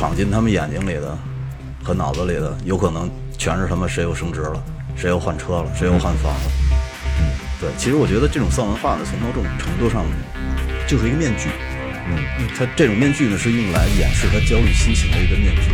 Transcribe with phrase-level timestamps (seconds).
[0.00, 1.14] 闯进他们眼睛里的
[1.84, 4.56] 和脑子里的，有可能全是他妈谁又升职了，
[4.96, 6.40] 谁又换车了，谁又换房了。
[7.20, 7.28] 嗯
[7.60, 10.06] 对，其实我觉得这种丧文化呢，从某种程度上
[10.88, 11.50] 就是一个面具。
[12.08, 15.68] 嗯，它这种面具呢是用来掩饰他焦虑心情的一个面具。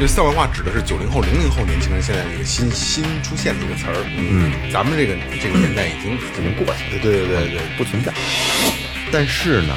[0.00, 3.94] 这丧文化指的是九零后、零零后年轻人现在一个新新出现的一个词儿。
[4.18, 7.00] 嗯，咱们这个这个年代已经已经过去了。
[7.00, 8.12] 对对对对，不存在。
[9.12, 9.76] 但是呢，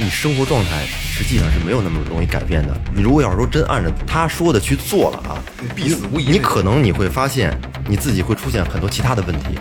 [0.00, 2.76] 你生活状态实际上是没有那么容易改变的。
[2.94, 5.42] 你如果要是说真按照他说的去做了啊，
[5.74, 6.30] 必死无疑。
[6.30, 7.52] 你可能你会发现
[7.88, 9.58] 你自己会出现很多其他的问题。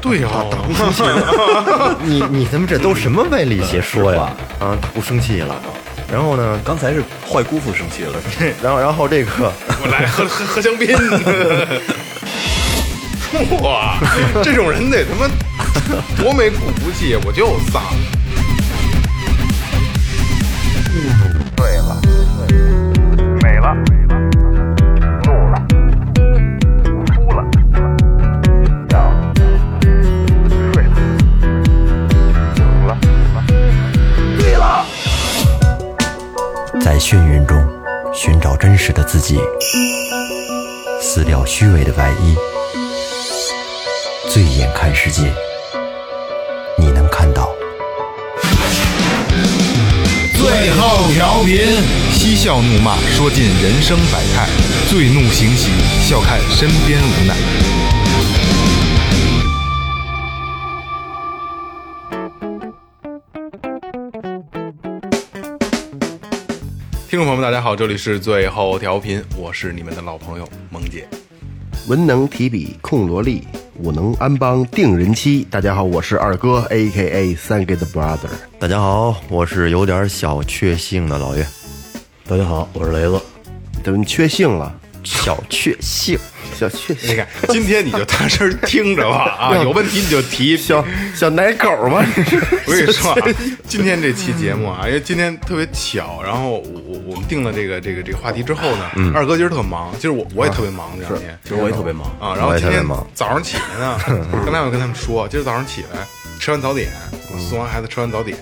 [0.00, 1.96] 对呀，打不生气了。
[2.02, 4.32] 你你他妈这都什么歪理邪说呀？
[4.58, 5.54] 啊，打不生气了。
[6.10, 6.60] 然后呢？
[6.64, 8.14] 刚才是坏姑父生气了。
[8.60, 10.96] 然后然后这个，我来喝喝喝香槟。
[13.62, 13.98] 哇，
[14.42, 15.28] 这种人得他妈
[16.20, 17.82] 多没骨不气，我就丧。
[21.54, 22.00] 对了，
[23.42, 23.74] 美了，
[25.24, 25.54] 怒了，
[27.14, 27.44] 哭了，
[28.88, 29.14] 笑了，
[30.72, 30.94] 睡了，
[32.54, 32.90] 醒了，
[34.38, 34.64] 对了。
[36.80, 37.62] 在眩晕中
[38.14, 39.38] 寻找真实的自己，
[41.00, 42.34] 撕掉虚伪的外衣，
[44.30, 45.30] 醉眼看世界，
[50.66, 51.60] 最后调频，
[52.10, 54.48] 嬉笑怒骂，说尽人生百态；
[54.90, 55.70] 醉怒行喜，
[56.02, 57.36] 笑看身边无奈。
[67.08, 71.06] 听众朋友们，大家好，这里是最后调频，我是你们的老朋友萌姐。
[71.86, 73.46] 文能提笔控萝莉，
[73.78, 75.46] 武能安邦定人妻。
[75.50, 78.30] 大家好，我是二哥，A K A 三 Get Brother。
[78.58, 81.46] 大家好，我是有点小确幸的老岳。
[82.26, 83.20] 大家好，我是雷子。
[83.84, 84.74] 怎么缺幸了？
[85.06, 86.18] 小确幸，
[86.58, 87.10] 小确幸。
[87.10, 90.56] 你看，今天你就踏实听着吧 啊，有问题你就提。
[90.56, 90.84] 小
[91.14, 92.04] 小奶狗吗？
[92.66, 93.28] 我跟你说啊，
[93.68, 102.34] 今天这期节目啊，因为今天特别巧，然后我我我们定了这个这个这个话题之后呢，二哥今儿特忙，今儿我我也特别忙这两天，其实我也特别忙啊。
[102.36, 102.84] 然后今天
[103.14, 103.98] 早上起来呢，
[104.44, 106.06] 刚才我跟他们说，今儿早上起来
[106.40, 106.88] 吃完早点，
[107.32, 108.36] 我送完孩子吃完早点，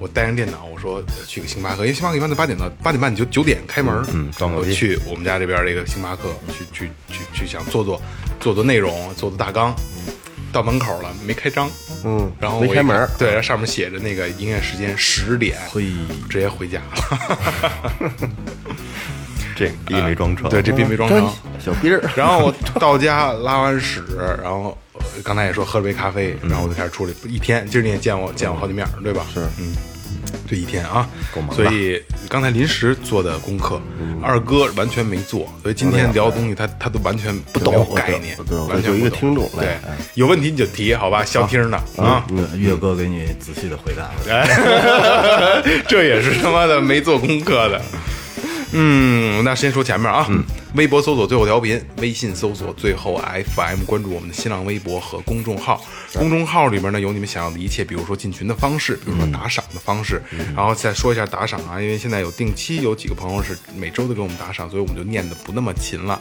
[0.00, 8.00] 我带上电脑，我说呃去个星巴克，因为星巴克一般在八点到八点半九九点开门，嗯我装手机去我们家这边这个星巴克去去去去想做做
[8.40, 9.72] 做做内容，做做大纲。
[10.52, 11.70] 到门口了，没开张，
[12.04, 15.84] 嗯然后没开门看对，然后上面写着那个营业时间十点，嘿，
[16.28, 18.10] 直接回家了。
[19.54, 20.50] 这个逼没装成。
[20.50, 21.30] 对，这逼没装成。
[21.64, 24.02] 小逼儿，然后我到家拉完屎，
[24.42, 27.64] 然后呃刚才也说喝了杯咖啡，然后我就开始处理一天。
[27.70, 29.24] 今儿你也见我见我好几面儿，对吧？
[29.32, 29.72] 是，嗯，
[30.48, 33.80] 这一天啊，够忙所以刚才临时做的功课，
[34.22, 38.36] 二哥完全没做，所以今天聊的东西他他都完全不懂概念
[38.68, 39.18] 完全一个不懂。
[39.20, 41.24] 听众对哎，有问题你就提，好吧？
[41.24, 44.10] 消听呢啊，对岳哥给你仔细的回答。
[44.28, 47.80] 哎， 这也是他妈的没做功课的。
[48.72, 50.26] 嗯，那先说前面啊，
[50.76, 53.20] 微博搜索最后调频，微信搜索最后
[53.56, 55.84] FM，关注我们的新浪微博和公众号。
[56.14, 60.22] 公众号里边呢有你们想要的一切，比如说进群的方式，比如说打赏的方式。
[60.54, 66.20] 然后再说一下打赏啊，因为现在有定期有几个朋友是每周都给我们打赏，所以我们就念的不那么勤了。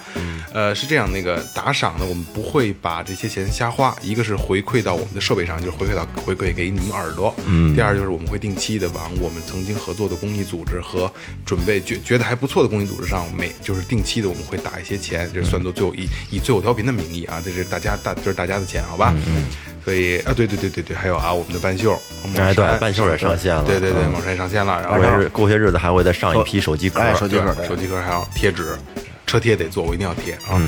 [0.52, 7.34] 呃，是这样，那个打赏呢，我们不会把这些钱瞎花，一个是回馈到我们的设备上，就是回馈到回馈给你们耳朵。
[7.46, 11.12] 嗯，第二就是我们会定期的往我们曾经合作的公益组织和
[11.46, 19.14] 准备觉觉得还不错的公益组织上，每就是定期的我们会打一些钱，这算作最后以以最后调频的名义啊，这是大家大这是大家的钱，好吧？
[19.28, 19.46] 嗯。
[19.86, 21.94] 所以啊，对对对对对，还有啊，我们的半袖，
[22.38, 27.00] 哎对某山半袖也上线了对对对，嗯某山也上线了，然后过些日过些日子还会再上一批手机壳。
[27.00, 28.78] 哎手机壳手机壳还有贴纸，
[29.26, 30.62] 车贴得做，我一定要贴啊。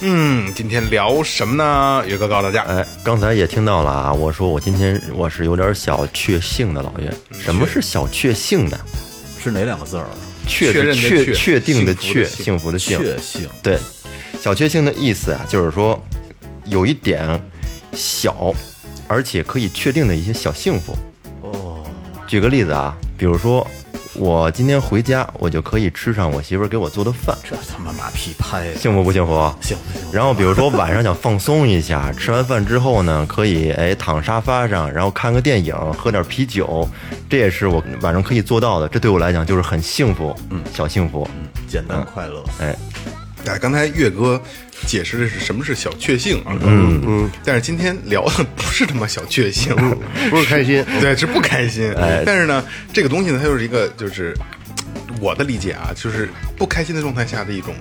[0.00, 2.04] 嗯，今天聊什么呢？
[2.06, 7.10] 岳哥告诉大家，哎，刚才也听到了啊，我说我今天我是有点小确幸的，老岳。
[7.40, 8.78] 什么是小确幸呢？
[9.42, 10.04] 是哪两个字儿？
[10.04, 13.38] 确确认确确确定的确，幸福的幸幸福的幸。
[13.38, 13.48] 确幸。
[13.62, 13.78] 对，
[14.40, 16.00] 小确幸的意思啊，就是说
[16.66, 17.40] 有一点
[17.92, 18.54] 小，
[19.08, 20.96] 而且可以确定的一些小幸福。
[21.42, 21.82] 哦，
[22.26, 23.66] 举个例子啊，比如说
[24.16, 29.32] 我今天回家，我就可以吃上我媳妇儿给我做的饭，这他妈马屁拍的，幸福不幸福？
[29.60, 30.12] 幸福幸福。
[30.12, 36.88] 然后比如说晚上想放松一下，吃完饭之后呢，可以哎躺沙发上，然后看个电影，喝点啤酒，
[37.28, 38.88] 这也是我晚上可以做到的。
[38.88, 42.44] 这对我来讲就是很幸福，嗯，小幸福，嗯简单快乐。
[42.60, 42.76] 哎，
[43.46, 44.40] 哎，刚才岳哥
[44.86, 49.74] 解释的是什么是小确幸啊，嗯嗯，但是今天聊的不是他妈小确幸，
[50.30, 51.92] 不是开心， 对，是不开心。
[52.24, 54.34] 但是呢，这个东西呢，它就是一个就是
[55.20, 57.74] 我的理解啊，就是不开心的状态下的一种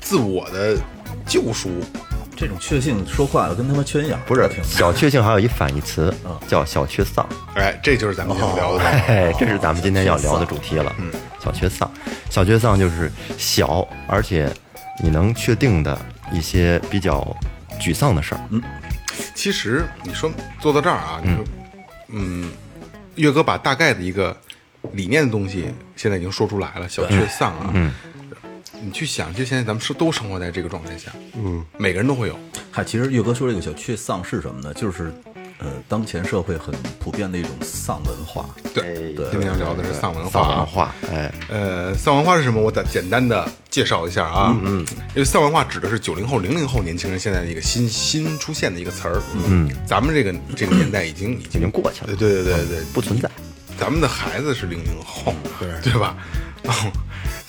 [0.00, 0.76] 自我的
[1.26, 1.70] 救赎。
[2.36, 6.10] 这种确幸说话了，跟他妈缺氧不是挺小确幸，还有一反义词
[6.48, 7.28] 叫小确丧。
[7.54, 8.82] 哎，这就是咱们今天聊的。
[8.82, 10.90] 哎，这是咱们今天要聊的主题了。
[10.98, 11.12] 嗯，
[11.44, 11.90] 小确丧，
[12.30, 14.50] 小确丧就是小，而且
[15.02, 15.98] 你能确定的
[16.32, 17.36] 一些比较
[17.80, 18.40] 沮丧的事儿。
[18.50, 18.62] 嗯，
[19.34, 20.30] 其实你说
[20.60, 21.44] 做到这儿啊，你说，
[22.08, 22.50] 嗯，
[23.16, 24.36] 岳哥把大概的一个
[24.92, 25.66] 理念的东西
[25.96, 27.70] 现在已经说出来了，小确丧啊。
[27.74, 27.92] 嗯。
[28.82, 32.38] 你去想，就现在咱们是都生活在这个状态下，嗯，每个人都会有。
[32.70, 34.72] 嗨，其实岳哥说这个小确丧是什么呢？
[34.72, 35.12] 就是，
[35.60, 38.46] 呃，当前社会很普遍的一种丧文化。
[38.74, 40.56] 对，今天要聊的是丧文化丧啊。
[40.56, 42.60] 文化，哎，呃，丧文化是什么？
[42.60, 44.56] 我简简单的介绍一下啊。
[44.64, 44.80] 嗯，
[45.10, 49.20] 因为丧文化指的是九零后、零零后年轻人现在的一个新新出现的一个词儿。
[49.34, 53.30] 嗯，咱们这个这个年代已经已已经经过去了，对对对对对，不存在。
[53.78, 56.16] 咱们的孩子是零零后，对对吧？
[56.64, 56.72] 哦，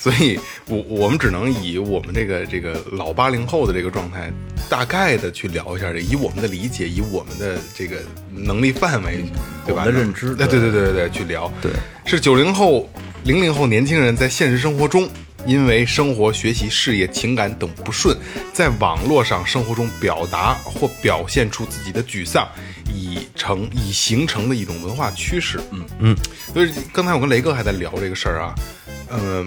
[0.02, 4.32] 所以我我们只能以我们这个这个老八零后的这个状态，
[4.68, 7.98] 大概的去聊一下这，以我们的理解，以我们的这个
[8.32, 9.24] 能力范围，
[9.64, 9.86] 对吧？
[9.86, 11.54] 的认知对对对对对对，去聊。
[11.62, 11.72] 对，
[12.04, 12.90] 是九零后、
[13.26, 15.08] 零零后年轻人在现实生活中，
[15.46, 18.18] 因为生活、学习、事业、情感等不顺，
[18.52, 22.48] 在网络上生活中表达或表现出自己的沮丧，
[22.92, 25.60] 已成已形成的一种文化趋势。
[25.72, 26.16] 嗯嗯，
[26.52, 28.56] 所以刚才我跟雷哥还在聊这个事儿啊，
[29.10, 29.46] 呃，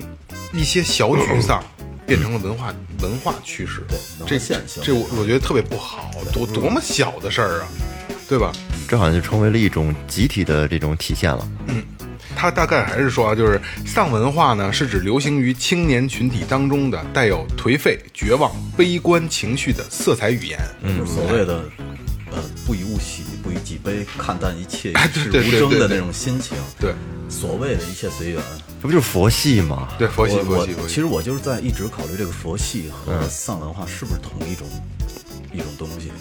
[0.54, 1.62] 一些小沮丧。
[2.06, 2.66] 变成了文化
[3.00, 7.68] 文化趋势，对这现象这我我觉得特别不好，多多么小的事儿啊，
[8.28, 8.52] 对吧？
[8.86, 11.48] 这好像就成为了一种集体的这种体现了。
[11.68, 11.82] 嗯
[12.36, 20.58] 他大概还是说啊，就是丧文化呢，是指流行于青年群体当中的带有颓废、绝望、悲观情绪的色彩语言。
[20.82, 21.64] 就是所谓的
[22.34, 26.56] 呃不以物喜，不以己悲，看淡一切，哎与世对对对对对无争的那种心情。
[26.78, 26.92] 对，
[27.28, 28.42] 所谓的一切随缘。
[28.82, 29.88] 这不就是佛系吗？
[29.98, 30.74] 对，佛系我我佛系。
[30.88, 34.66] 其实我就是在一直考虑这个佛系和丧文化是不是同一种
[35.52, 36.12] 一种东西，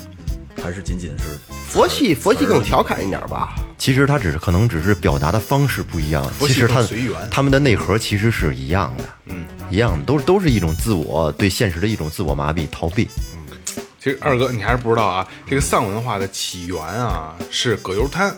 [0.63, 1.37] 还是仅仅是
[1.67, 13.09] 佛系佛系更调侃一点吧，其实它只是可能只是表达的方式不一样，其实它更随缘他们的内核其实是一样的，嗯，一样的，都是都是一种自我对现实的一种自我麻痹逃避。
[14.03, 18.35] 其实二哥你还是不知道啊，这个丧文化的起源啊是葛优瘫，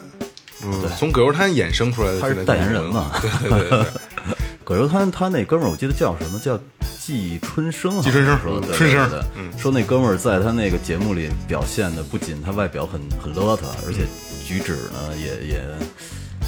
[0.64, 2.22] 嗯，从葛优瘫衍生出来的。
[2.22, 3.86] 他是代言人嘛对对对对。
[4.64, 6.60] 葛优瘫他那哥们儿，我记得叫什么叫
[7.00, 14.06] 季春生啊，季春生说对春生对对对说那哥们儿在他那个节目里表现的不仅他外表很很邋遢，而且
[14.46, 15.64] 举止呢也也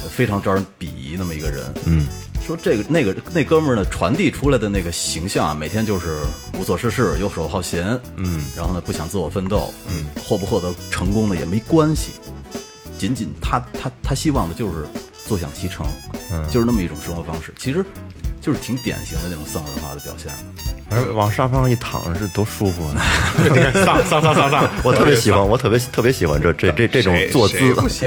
[0.08, 1.64] 非常招人鄙夷那么一个人。
[1.86, 2.06] 嗯，
[2.48, 6.16] 说这个那个那哥们儿呢传递出来的那个形象啊，每天就是
[6.58, 12.12] 无所事事、游手好闲，嗯，然后呢不想自我奋斗，嗯，获不获得成功呢也没关系，
[12.96, 14.86] 仅仅他他他希望的就是
[15.28, 15.86] 坐享其成，
[16.32, 17.84] 嗯，就是那么一种生活方式，其实
[18.40, 20.32] 就是挺典型的那种丧文化的表现。
[20.90, 22.96] 而往沙发上一躺是多舒服啊！
[23.84, 27.58] 丧丧丧丧丧， 我特别喜欢，我特别特别喜欢这这这这种坐姿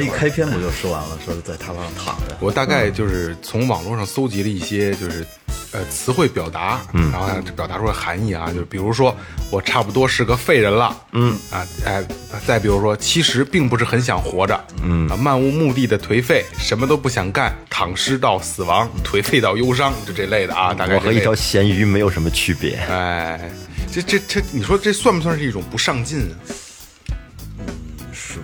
[0.03, 5.23] 一开篇不就说完了，说是在沙发上躺着，我大概就是从网络上搜集了一些，就是
[5.71, 9.15] 呃词汇表达，嗯，然后呢表达出来含义啊，就比如说
[9.49, 11.37] 我差不多是个废人了，嗯。
[11.51, 12.03] 啊，哎，
[12.45, 15.07] 再比如说其实并不是很想活着，嗯。
[15.09, 22.75] 啊，漫无目的的颓废，什么都不想干，躺尸到死亡，颓废到忧伤，就这类的啊，大概我和一条咸鱼没有什么区别。
[22.89, 23.49] 哎，
[23.91, 26.35] 这这这，你说这算不算是一种不上进啊？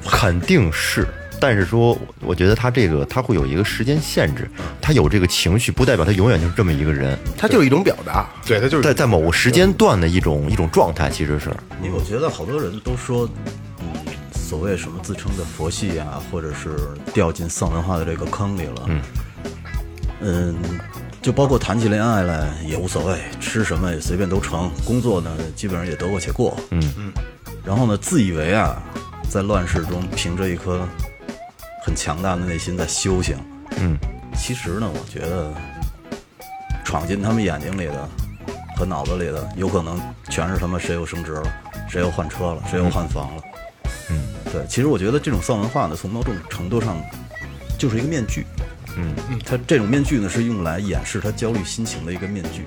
[0.09, 1.07] 肯定是，
[1.39, 4.49] 但是说，我觉得他这个他会有一个时间限制，
[4.81, 8.27] 他有这个情绪，不代表他永远就是这么一个人，他就是一种表达。
[8.45, 11.49] 对他就是在在某个时间段的一种一种状态，其实是。
[11.83, 13.29] 因为我觉得好多人都说，
[13.79, 13.87] 嗯，
[14.33, 16.75] 所谓什么自称的佛系啊，或者是
[17.13, 19.01] 掉进丧文化的这个坑里了，嗯，
[20.21, 20.55] 嗯，
[21.21, 26.81] 就包括谈起恋爱来也无所谓，吃什么也随便都成，工作呢基本上也得过且过，嗯。
[26.97, 27.11] 嗯，
[27.63, 28.81] 然后呢，自以为啊，
[29.29, 30.87] 在乱世中凭着一颗
[31.87, 33.37] 很强大的内心在修行，
[33.77, 33.97] 嗯，
[34.35, 35.53] 其实呢，我觉得
[36.83, 38.09] 闯进他们眼睛里的
[38.75, 39.97] 和脑子里的，有可能
[40.29, 41.43] 全是他妈谁又升职了，
[41.89, 43.41] 谁又换车了，谁又换房了。
[44.09, 46.97] 嗯，对，其实我觉得这种丧文化呢，从某种程度上
[47.79, 48.45] 就是一个面具。
[48.97, 49.15] 嗯，
[49.45, 52.65] 他这种面具呢是用来掩饰他焦虑心情的一个面具。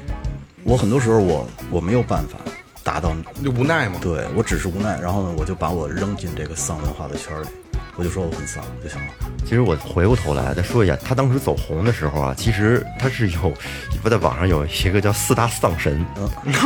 [0.64, 2.38] 我很多时候我我没有办法
[2.82, 3.98] 达到，就无奈嘛。
[4.00, 7.46] 对我只是无奈，然后呢，我就把我扔进这个丧文化的圈里，
[8.00, 9.08] 我就说我很丧就行了。
[9.44, 13.52] 其实我回过头来再说一下，他当时走红的时候啊，其实他是有，
[14.02, 16.02] 不在网上有一个叫四大丧神，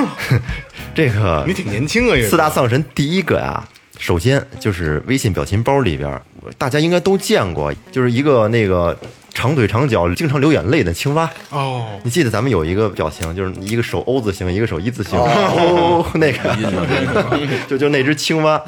[0.95, 3.67] 这个你挺年轻啊，四大丧神第一个呀、
[3.99, 6.23] 首先就是微信表情包里边，
[6.57, 8.97] 大家应该都见过，就是一个那个
[9.33, 11.29] 长腿长脚、经常流眼泪的青蛙。
[11.51, 16.57] 哦，你记得咱们有一个表情，就是一个手 O 字形，一个手一字形，哦， 那个，
[17.67, 18.63] 就就那只青蛙。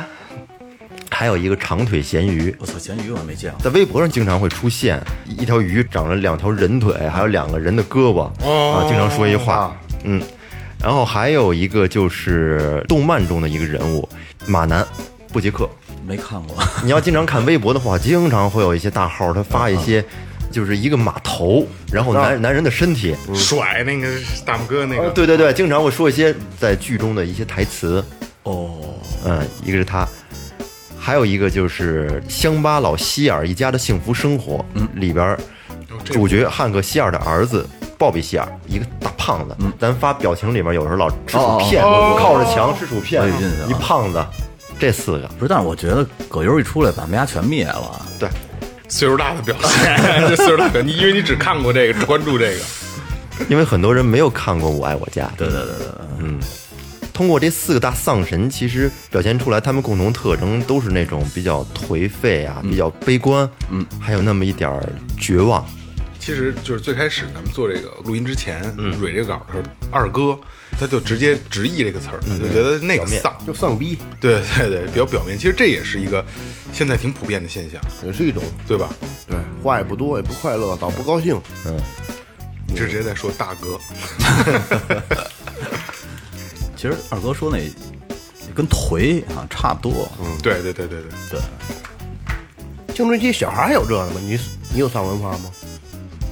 [1.19, 3.59] 还有一个长腿咸鱼，我操，咸鱼我还没见过。
[3.63, 10.23] 在微博上经常会出现一条鱼长了两条人腿，还有两个人的胳膊啊，经常说一话，嗯。
[10.79, 14.07] 然后还有一个就是动漫中的一个人物
[14.47, 14.87] 马南
[15.33, 15.67] 布杰克，
[16.07, 16.55] 没看过，
[16.85, 20.05] 你要经常看微博的话，经常会有一些大号他发一些，
[20.53, 24.07] 就是一个马头，然后男男人的身体，甩那个
[24.45, 28.05] 大拇哥那个，对对对，经常会说一些在剧中的一些台词，
[28.43, 28.77] 哦，
[29.25, 30.07] 嗯，一个是他，
[31.07, 35.39] 还有一个就是乡巴佬希尔一家的幸福生活，嗯，里边儿
[36.05, 37.65] 主角汉克希尔的儿子
[37.97, 43.23] 鲍比希尔，一个大胖子，咱发表情里面有时候老吃薯片，哦靠着墙吃薯片
[43.69, 44.21] 一胖子，
[44.81, 48.05] 这四个，不是，但是我觉得葛优一出来把他们家全灭了。
[48.19, 48.29] 对，
[48.89, 49.97] 岁数大的表现，
[50.29, 52.61] 这 岁数大的，你因为你只看过这个，只关注这个，
[53.49, 55.87] 因为很多人没有看过《我爱我家》，对对对对
[56.19, 56.39] 对，
[57.17, 64.87] 通过这四个大丧神，其实表现出来他们共同特征都是那种比较颓废啊，比较悲观，嗯，还有那么一点儿
[65.19, 65.67] 绝望。
[66.19, 68.61] 其实就是最开始咱们做这个录音之前，
[69.01, 70.39] 蕊这个稿的时候，二哥
[70.79, 75.39] 他就直接直译这个词儿，就觉得那个丧，就丧逼，对对对，比较表面。
[75.39, 76.23] 其实这也是一个
[76.71, 78.91] 现在挺普遍的现象，也是一种对吧？
[79.27, 81.41] 对，话也不多，也不快乐，倒不高兴。
[82.69, 83.81] 你这直接在说大哥，
[86.76, 87.59] 其实二哥说那
[88.54, 90.09] 跟颓啊差不多。
[90.23, 94.21] 嗯，对对对对对，对，青春期小孩还有这个吗？
[94.21, 94.38] 你
[94.73, 95.50] 你有丧文化吗？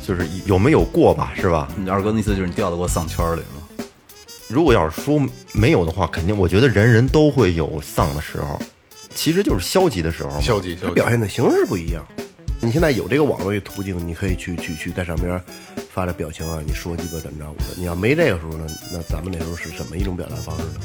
[0.07, 1.67] 就是有没有过吧，是吧？
[1.77, 3.85] 你二哥那意思就是你掉到过丧圈里了。
[4.49, 5.19] 如果要是说
[5.53, 8.61] 没有的话，肯定我觉得人人都会有丧的时候，
[9.15, 10.41] 其实就是消极的时候嘛。
[10.43, 11.09] 消极消极表。
[11.09, 12.05] 现的形式不一样。
[12.65, 15.39] 你现在有这个网络途径，你可以去去去在上边
[15.93, 17.65] 发点表情啊，你说鸡巴怎么着的。
[17.77, 20.81] 你要没这个时候呢，那咱们那时候是什么一种表达方式呢？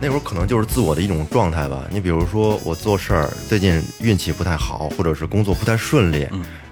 [0.00, 1.84] 那会儿可能就是自我的一种状态吧。
[1.90, 6.26] 你比如说，我做事儿最近运气不太好，或者是工作不太顺利，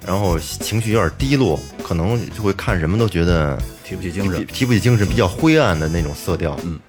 [0.07, 6.59] 然后情绪有点低落，可能就会看什么都觉得提不起精神提提不起精神，比较灰暗的那种色调。
[6.65, 6.81] 嗯，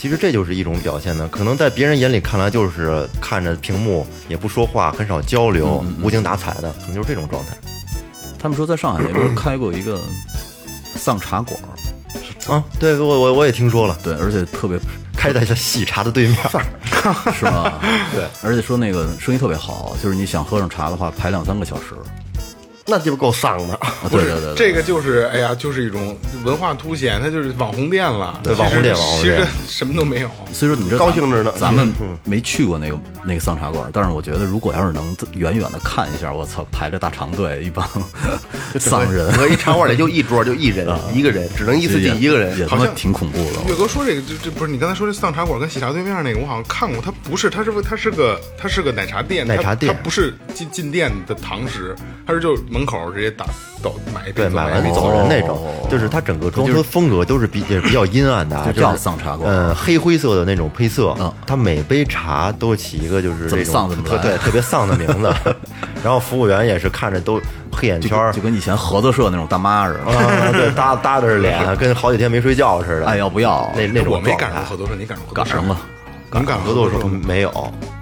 [0.00, 1.28] 其实这就是一种表现呢。
[1.28, 7.56] 可能在别人眼里看来，就是看着屏幕也不说话，很少交流，无精打采的，可能就是这种状态。
[8.38, 10.00] 他们说在上海那边开过一个
[10.94, 14.78] 丧茶馆儿，啊，对我我我也听说了，对，而且特别
[15.16, 16.38] 开在这喜茶的对面。
[17.32, 17.80] 是吧？
[18.12, 21.94] 对，而且说那个生意特别好，就是你想喝上茶的话，排两三个小时。
[22.88, 23.74] 那鸡巴够丧的。
[23.74, 28.40] 啊，对对对对，这个就是，哎呀，就是一种文化凸显，它就是网红店了。
[28.42, 30.30] 对网红店网红店其实什么都没有。
[30.52, 31.92] 所以说你这高兴着呢咱们
[32.24, 37.86] 没去过那个那个丧茶馆，但是我觉得如果要是能远远的看一下，我操，排着大长队，一帮
[38.78, 42.66] 丧人，我一茶馆里就一桌，就一人，一个人，只能一次进一个人也。
[42.66, 43.68] 他妈挺恐怖的。
[43.68, 51.94] 岳哥说这个，这这不是你刚才说这丧茶馆跟喜茶对面那个，我好像看过，它不是，它是它是个它是个奶茶店，奶茶店它不是进进店的堂食，
[52.26, 53.44] 它是就门口直接打
[53.82, 55.58] 走买一对，买完走人那种，
[55.90, 59.52] 就是它整个装修风格都是比也比较阴暗的啊，就叫是丧茶馆。
[59.52, 65.34] 嗯，黑灰色的那种配色嗯，它每杯茶都起一个就是这种特对特别丧的名字，
[66.04, 67.40] 然后服务员也是看着都
[67.72, 73.68] 黑眼圈就跟以前合作社那种大妈似的，啊，对，搭搭着脸，跟好几天没睡觉似的，爱要不要？
[73.74, 75.50] 那那种我没赶上合作社，你赶上合作社。
[75.52, 75.76] 赶上了。
[76.30, 77.50] 您赶上合作社没有，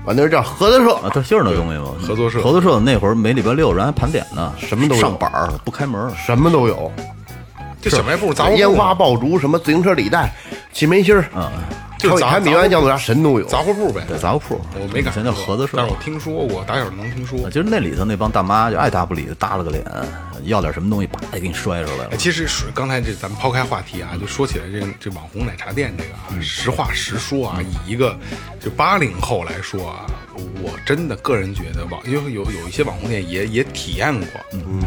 [0.04, 1.92] 完那是叫合作社，啊，这，就是那东西嘛。
[2.00, 2.42] 合作社。
[2.42, 6.11] 合作社那会儿每礼拜六人还盘点呢，什么都有上板儿不开门儿。
[6.16, 6.90] 什么都有，
[7.80, 10.35] 这小卖部杂货铺烟花爆竹，什么自行车礼袋、
[10.76, 11.50] 齐眉心儿，嗯，
[11.99, 13.47] 就是杂还米饭酱子啥神都有。
[13.47, 17.38] 杂货铺呗，对，杂货铺，我没赶上以前叫过合作社，但是我听说过，打小能听说。
[17.38, 17.45] 啊。
[17.47, 19.83] 其实那里头那帮大妈就爱搭不理的，搭了个脸，
[20.45, 22.11] 要点什么东西，啪就给你摔出来了。
[22.12, 22.16] 哎，。
[22.18, 28.14] 其实是刚才这咱们抛开话题啊，就说起来这个这网红奶茶店这个啊，实话实说啊，以一个
[28.61, 30.04] 就八零后来说啊，
[30.62, 34.83] 我真的个人觉得网，因为有有一些网红店也也体验过，嗯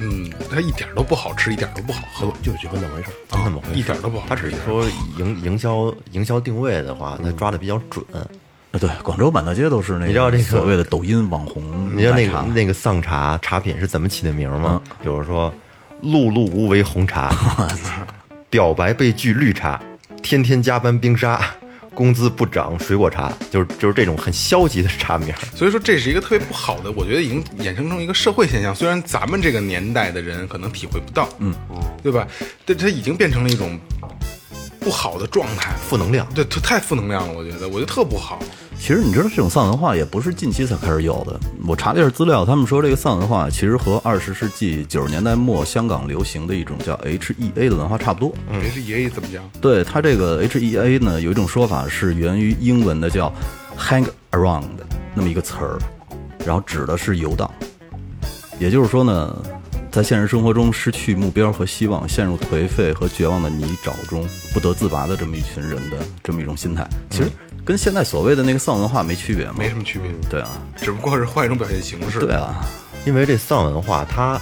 [0.00, 3.14] 嗯，它一点都不好吃，一点都不好喝，就就跟那回事儿。
[3.30, 4.28] 真那么回事一点都不好吃。
[4.28, 4.84] 他只是说
[5.18, 8.04] 营营销营销定位的话，他抓的比较准。
[8.12, 8.24] 啊
[8.78, 14.80] 对，广州满大街都是那你知道这个所谓的抖音网红你知道那个那个丧茶茶品是怎么起的名吗？
[15.02, 15.52] 比如说，
[16.04, 17.34] 碌碌无为红茶，
[18.48, 19.82] 表白被拒绿茶，
[20.22, 21.44] 天天加班冰沙，
[22.00, 25.34] 工资不涨水果茶，就是就是这种很消极的茶名。
[25.54, 28.74] 所以说这是一个特别不好的，我觉得已经衍生成一个社会现象。
[28.74, 31.54] 虽然咱们这个年代的人可能体会不到，嗯，
[32.02, 32.26] 对吧？
[32.64, 33.78] 但它已经变成了一种
[34.80, 37.34] 不好的状态，负能量对，它太负能量了。
[37.34, 38.42] 我觉得，我觉得特不好。
[38.80, 41.38] 其实你知道，这种丧文化也不是近期才开始有的。
[41.66, 48.34] 我查了一下资料，他们说这个丧文化其实和二十世纪九十年代末香港流行的一种叫 HEA 的文化差不多。
[48.50, 49.48] H E A 怎么讲？
[49.60, 53.30] 对它这个 HEA 呢，有一种说法是源于英文的叫
[53.78, 54.64] hang around
[55.14, 55.78] 那么一个词儿，
[56.44, 57.48] 然后指的是游荡。
[58.58, 59.36] 也就是说呢，
[59.92, 67.30] 在现实生活中失去目标和希望，陷入颓废和绝望的泥沼中不得自拔的这么一群人的这么一种心态，其实
[67.70, 69.54] 跟现在所谓的那个丧文化没区别吗。
[69.56, 72.18] 没什么区别，对啊，只不过是换一种表现形式。
[72.18, 72.66] 对啊，
[73.06, 74.40] 因为这丧文化，它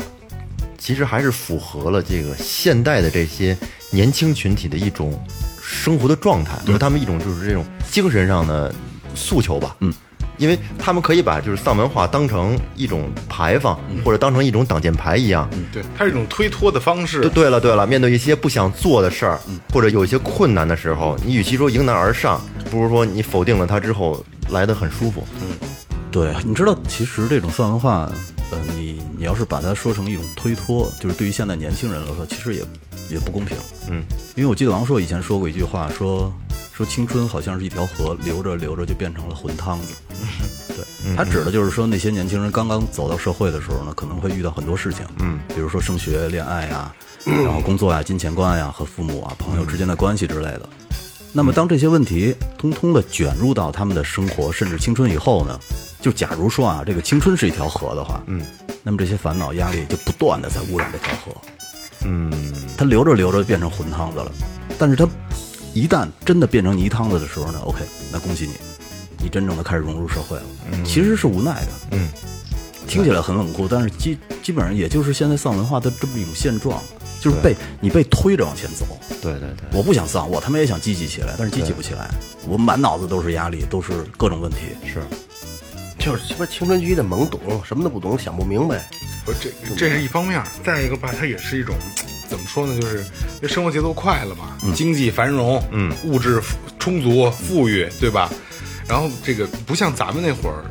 [0.79, 3.55] 其实还是符合了这个现代的这些
[3.91, 5.23] 年轻群体的一种
[5.63, 8.75] 生活的状态和他们一种就是这种精神上的
[9.15, 9.77] 诉求吧。
[9.81, 9.93] 嗯，
[10.39, 15.49] 因为他们可以把就是丧文化当成一种牌坊，或者当成一种挡箭牌一样。
[15.73, 17.31] 对，它是一种推脱的方式对。
[17.31, 19.39] 对了对了，面对一些不想做的事儿，
[19.73, 22.41] 或者有一些困难的时候，你与其说迎难而上，
[22.71, 25.27] 不如说你否定了它之后来得很舒服。
[25.41, 25.69] 嗯
[26.11, 28.11] 对，你知道，其实这种丧文化，
[28.51, 32.65] 呃，你你要是把它说成一种推脱，就是对于现在年轻人来说，其实也
[33.11, 33.57] 也不公平。
[33.91, 34.03] 嗯，
[34.37, 36.33] 因为我记得王朔以前说过一句话，说
[36.73, 39.95] 说青春好像是一条河，流着流着就变成了浑汤子。
[40.75, 46.95] 对，他指的就是说那些年轻人刚刚走到社会的时候呢，可能会遇到很多事情，嗯，比如说升学、恋爱呀，
[47.27, 50.69] 然后工作呀、金钱观呀和父母啊、朋友之间的关系之类的。
[51.33, 55.59] 那么，当这些问题通通的卷入到他们的生活，甚至青春以后呢，
[56.01, 58.43] 就假如说啊，这个青春是一条河的话，嗯，
[58.83, 61.33] 那么这些烦恼、压力就不断的在污染这条河，
[62.05, 62.33] 嗯，
[62.77, 64.33] 它流着流着变成浑汤子了，
[64.79, 65.07] 但是它
[65.75, 68.53] 一旦真的变成泥汤子的时候呢，OK，那恭喜你，
[69.23, 70.45] 你真正的开始融入社会了，
[70.85, 72.09] 其实是无奈的，嗯，
[72.89, 76.83] 听起来很冷酷，但是基基本上也就是现在丧文化的这么一种现状，
[77.21, 78.87] 就是被你被推着往前走，
[79.21, 79.67] 对对对。
[79.73, 82.09] 我不想丧，我他妈也想积极起来，但是积极不起来，
[82.47, 84.59] 我满脑子都是压力，都是各种问题。
[84.87, 85.03] 是，
[85.99, 88.89] 就是什么青春期的懵懂，什么都不懂，想不明白。
[89.25, 91.75] 不是这这是一方面，再一个吧，它也是一种
[92.29, 92.81] 怎么说呢？
[92.81, 98.31] 就是因为生活节奏快了嘛，经济繁荣，嗯，物质富充足、富裕，对吧？
[98.89, 100.65] 然后这个不像咱们那会儿，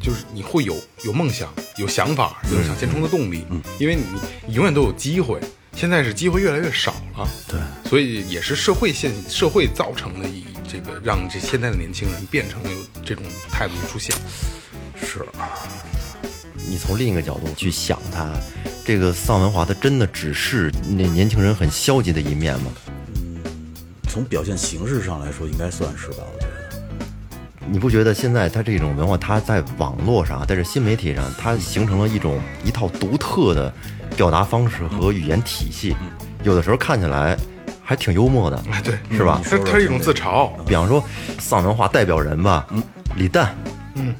[0.00, 0.74] 就是你会有
[1.04, 4.02] 有梦想、有想法、有向前冲的动力，嗯，因为你
[4.46, 5.38] 你永远都有机会。
[5.74, 14.14] 现在是机会越来越少了，对，所以也是社会现社会造成的以这个让这现在的年轻人变成有这种态度出现。
[14.96, 15.24] 是，
[16.68, 18.30] 你从另一个角度去想它，
[18.84, 22.72] 这个丧文化它真的只是那年轻人很消极的一面吗？
[22.86, 23.40] 嗯
[24.08, 26.24] 从表现形式上来说，应该算是吧？
[27.66, 33.72] 你不觉得现在它这种文化，它在网络上，在这新媒体上，它形成了一种一套独特的
[34.16, 35.94] 表达方式和语言体系，
[36.42, 37.36] 有的时候看起来
[37.82, 39.40] 还挺幽默的，哎，对，是吧？
[39.44, 41.04] 它它是一种自嘲，比方说
[41.38, 42.66] 丧文化代表人吧，
[43.16, 43.54] 李诞，
[43.94, 44.14] 嗯，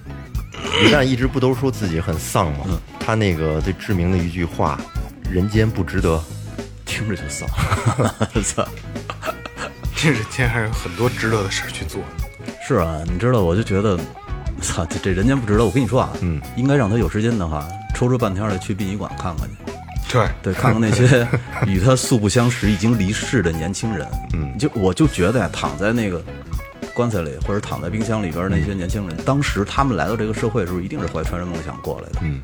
[0.83, 2.67] 李诞一直不都说自己很丧吗？
[2.99, 4.79] 他那个最知名的一句话
[5.29, 6.23] “人间不值得
[6.85, 7.49] 听着就丧，
[8.45, 8.69] 操！
[9.97, 12.01] 这人间还有很多值得的事儿去做。
[12.71, 13.99] 是啊，你知道，我就觉得，
[14.63, 15.65] 操，这这人间不值得。
[15.65, 19.57] 我跟你说啊，嗯，应该让他有时间的话，抽出半天来去殡仪馆看看去。
[20.13, 21.27] 对，对，看看那些
[21.67, 26.23] 与他素不相识、已经离世的年轻人，嗯，就我就觉得呀，躺在那个
[26.95, 32.41] 棺材里或者躺在冰箱里边那些年轻人，当时他们来到这个社会的时候，一定是怀揣着梦想过来的，嗯，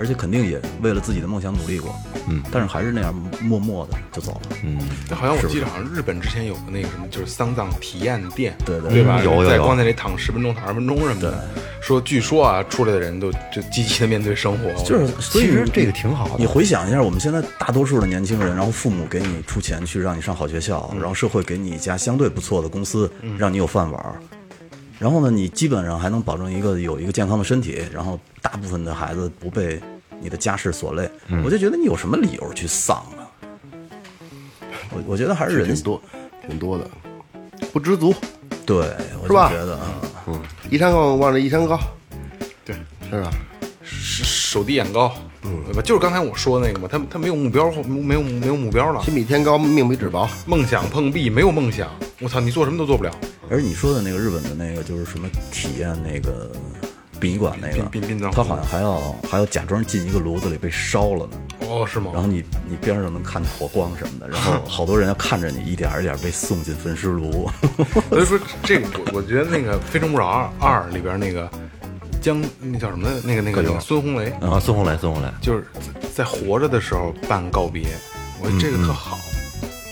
[0.00, 1.94] 而且肯定也为了自己的梦想努力过，
[2.26, 4.78] 嗯，但是还是那样默默的就走了，嗯，
[5.10, 9.22] 那好像我记得，好像日本之前有个那个什么，就是丧葬体验店，对对对吧？
[9.22, 11.48] 有有有在棺材里躺十分钟、躺二十分钟什么的。
[11.82, 24.14] 说据说啊，出来的人都就积极的面对生活，就是所以其实这个挺好的你回想一下，我们现在大多数的年轻人，然后父母给你出钱去让你上好学校，然后社会给你一家相对不错的公司，让你有饭碗儿。
[25.00, 29.80] 然后呢，你基本上还能保证一个有一个健康的身体，然后大部分的孩子不被
[30.20, 31.10] 你的家世所累。
[31.42, 33.24] 我就觉得你有什么理由去丧啊？
[34.92, 36.02] 我我觉得还是人挺多，
[36.46, 36.86] 挺多的，
[37.72, 38.14] 不知足。
[38.66, 40.02] 对，我就是吧觉得啊，
[40.70, 41.80] 一山高望着一山高，
[42.62, 42.76] 对，
[43.08, 43.30] 是吧？
[43.82, 45.10] 手低眼高，
[45.42, 45.82] 嗯，对吧？
[45.82, 50.28] 就是刚才我说的那个嘛，他他没有目标，没有没有目标了，心比天高，命比纸薄。
[50.46, 51.88] 梦想碰壁，没有梦想，
[52.20, 53.10] 我操，你做什么都做不了。
[53.50, 56.52] 而你说的那个日本的那个就是什么体验那个
[57.18, 61.36] 殡仪馆那个殡殡殡葬，他好像还要还要假装进一个炉子里被烧了呢，
[61.68, 62.10] 哦，是吗？
[62.14, 67.50] 然后你你边上能看见火光什么的，然后 好多人要看着你一点一点被送进焚尸炉。
[68.10, 71.50] 所以说这个我我觉得那个《非诚勿扰二二》里边那个
[72.20, 75.64] 江那叫什么那个那个那个孙红雷，啊，孙红雷，孙红雷，就是
[76.14, 77.86] 在在活着的时候办告别，
[78.40, 79.18] 我觉得这个特好。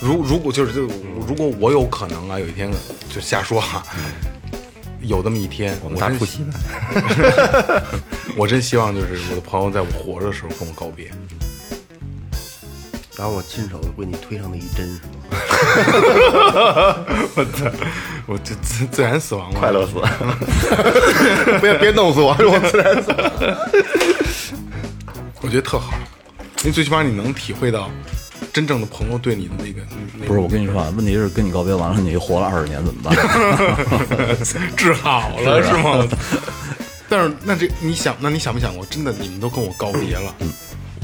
[0.01, 0.83] 如如果就是就
[1.27, 2.71] 如果我有可能啊，有一天
[3.09, 3.85] 就瞎说哈、
[5.01, 6.53] 有这么一天，我们大真出息呗。
[8.37, 11.11] 我真希望就是我的朋友在我活着的时候跟我告别。
[13.17, 15.18] 然后我亲手为你推上那一针，是吗？
[17.35, 17.71] 我操！
[18.27, 19.95] 我这自自然死亡了，快乐死，
[21.61, 23.11] 别别弄死我， 我自然死。
[25.41, 25.93] 我觉得特好，
[26.59, 27.89] 因为最起码你能体会到
[28.53, 29.81] 真正的朋友对你的那个
[30.21, 33.17] 那不是，我跟你说啊，问题是跟你告别完了，你活了二十年怎么办？
[34.77, 36.07] 治好了是吗？
[37.09, 40.35] 但是那这你想，那你想没想过，真的你们都跟我告别了，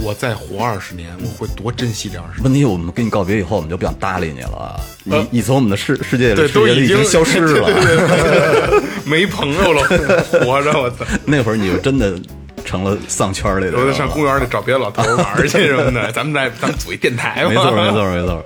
[0.04, 2.44] 我再活二十年，我会多珍惜这二十年？
[2.44, 4.78] 问题我们跟你告别以后，我们就不想搭理你了。
[5.02, 7.64] 你你从我们的世世界里已经消失了。
[7.72, 9.82] 对对对对没朋友了，
[10.44, 11.04] 活着我操！
[11.24, 12.18] 那会儿你就真的
[12.64, 13.78] 成了丧圈里的。
[13.78, 17.48] 我得上公园里找别的老头玩去什么的， 咱们再咱们组一电台吧。
[17.48, 18.44] 没错没错没错。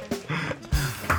[1.09, 1.17] 哎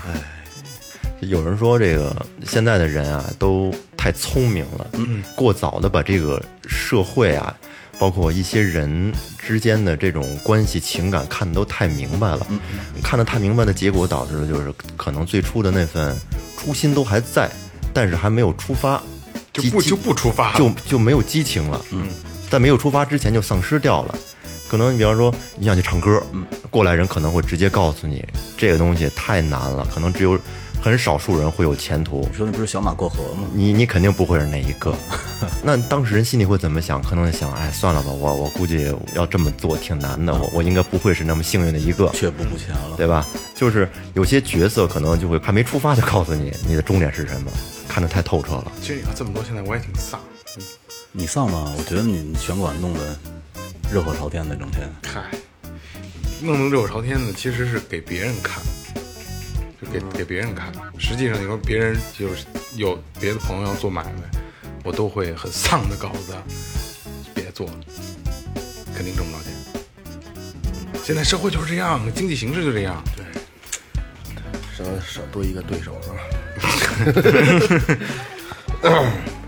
[1.22, 7.54] 有人说这个现在的人啊都太聪明了，嗯，过早的把这个社会啊，
[8.00, 12.60] 包括一些人之间的这种关系情感看得都太明白了，嗯，
[13.04, 16.16] 看得太明白的结果导致的就是可能最初的那份
[16.58, 17.50] 初心都还在，
[17.94, 19.02] 但是还没有出发，
[19.52, 20.58] 就不就不出发了。
[20.58, 22.08] 就就没有激情了，嗯，
[22.50, 24.16] 在没有出发之前就丧失掉了。
[24.70, 28.24] 可能你比方说你想去唱歌，嗯，过来人可能会直接告诉你
[28.56, 30.40] 这个东西太难了，可能只有
[30.82, 33.48] 很少数人会有前途你，说那不是小马过河吗？
[33.54, 34.96] 你你肯定不会是那一个。
[35.64, 37.02] 那当事人心里会怎么想？
[37.02, 42.10] 可能想，哎，算了吧，我我估计要这么做挺难的，我我应该不会是那么幸运的一个。
[42.14, 42.96] 却步不前了。
[42.98, 43.28] 对吧？
[43.56, 47.52] 就是有些角色可能就会还没出发就告诉你你的终点是什么，
[47.88, 48.72] 看得太透彻了。
[48.82, 50.20] 其实你看这么多，现在我也挺丧。
[50.58, 50.64] 嗯
[51.12, 51.74] 你丧吗？
[51.76, 53.00] 我觉得你拳馆弄得
[53.92, 54.88] 热火朝天的，整天。
[55.04, 55.24] 嗨，
[56.40, 58.62] 弄得热火朝天的，其实是给别人看，
[59.82, 60.72] 就给给别人看。
[60.98, 64.12] 实际上，你说别人就是有别的朋友要做买卖，
[64.84, 66.38] 我都会很丧的告诉他，
[67.34, 67.66] 别做，
[68.96, 69.54] 肯定挣不着钱。
[71.04, 73.04] 现在社会就是这样，经济形势就这样。
[73.16, 73.26] 对，
[74.78, 76.18] 少少多一个对手是吧？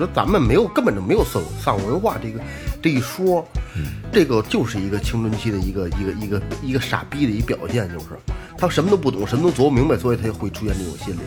[0.00, 2.40] 我说咱们没有，根本就没有丧丧文化这个
[2.80, 3.46] 这一说，
[4.10, 8.06] 这个就是一个青春期的一个一个一个一个傻逼的一表现，就是
[8.56, 11.20] 他什么都不懂，什么都琢磨不明白，所以他会出现这种心理。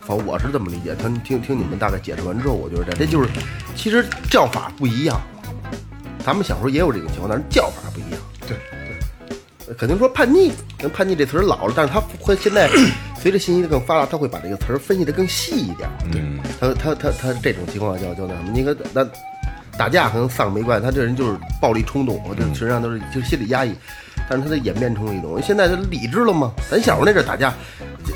[0.00, 3.30] 反正我是这么理解，听听听你们大概解释完之后，我觉得这这就是，
[3.74, 5.18] 其实叫法不一样。
[6.22, 8.20] 咱们小时候也有这种情况，但是叫法不一样。
[8.46, 8.58] 对
[9.66, 12.68] 对，肯定说叛逆，跟叛逆这词儿老了，但是他会现在
[13.18, 15.88] 随着信息的更发达，他会把这个词儿分析的更细一点。
[16.10, 16.20] 对，
[16.62, 18.50] 他他他他这种情况叫叫那什么？
[18.52, 19.04] 你看那
[19.76, 23.74] 打架可能丧没关系，他这人就是暴力冲动，我这实际上都是就是心理压抑，
[24.28, 26.52] 但是他的演变成了一种现在他理智了吗？
[26.70, 27.52] 咱小时候那阵打架，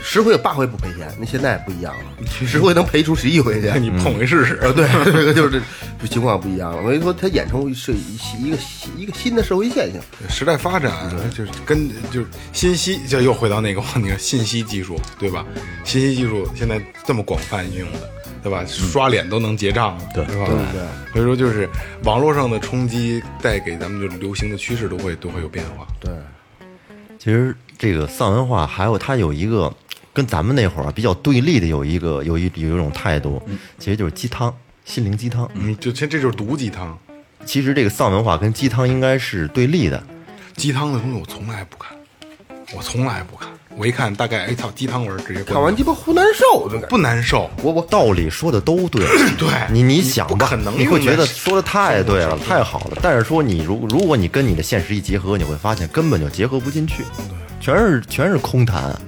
[0.03, 3.73] 十回有八回不赔钱，那现在不一样了，十回能赔出十一回去。
[3.81, 4.59] 你碰一试试。
[4.61, 5.63] 呃，对，这个就是
[5.99, 6.77] 这情况不一样了。
[6.83, 8.59] 我跟你说，他演成是一一个
[8.99, 10.01] 一个新的社会现象。
[10.29, 10.93] 时代发展
[11.31, 15.45] 就是跟就是信息，就又回到那个话题了， 信息技术对吧？
[15.85, 18.11] 信息技术现在这么广泛应用的，
[18.43, 18.65] 对吧？
[18.67, 20.47] 刷脸都能结账了，对对吧？
[21.13, 21.69] 所以说就是
[22.05, 25.87] 网络上的冲击带给咱们就是流行的趋势都会都会有变化。
[26.01, 26.13] 对，
[27.19, 29.73] 其实这个丧文化还有它有一个
[30.13, 33.43] 跟咱们那会儿啊比较对立的有一个有一有一种态度，
[33.79, 35.51] 其实就是鸡汤，心灵鸡汤。
[35.55, 36.99] 嗯，就这这就是毒鸡汤，
[37.45, 40.03] 其实这个丧文化跟鸡汤应该是对立的。
[40.55, 41.97] 鸡汤的东西我从来不看，
[42.77, 43.49] 我从来不看。
[43.79, 49.05] 我一看大概哎操鸡汤文儿直接看完鸡巴胡难受，不难受，我我道理说的都对，
[49.37, 49.49] 对。
[49.71, 52.99] 你你你想吧可，能你会觉得说的太对了，太好了。
[53.03, 57.05] 但是说你如如果你跟你的现实一结合，你会发现根本就结合不进去，
[57.61, 58.99] 全是全是空谈。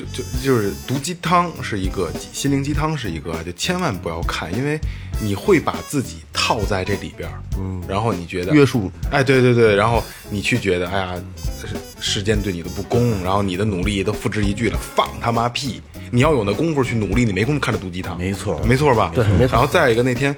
[0.00, 4.78] 就就就是毒鸡汤是一个，心灵鸡汤是一个，就千万不要看，因为
[5.20, 11.14] 你会把自己套在这里边儿，嗯，然后你觉得约束，哎，对对对，然后你去觉得，哎呀，
[11.60, 15.82] 世世间对你的不公，然后你的努力都付之一炬了，放他妈屁！
[16.10, 19.12] 你要有那功夫去努力，你没工夫看这毒鸡汤，没错没错吧？
[19.14, 20.34] 对没错然后再一个，那天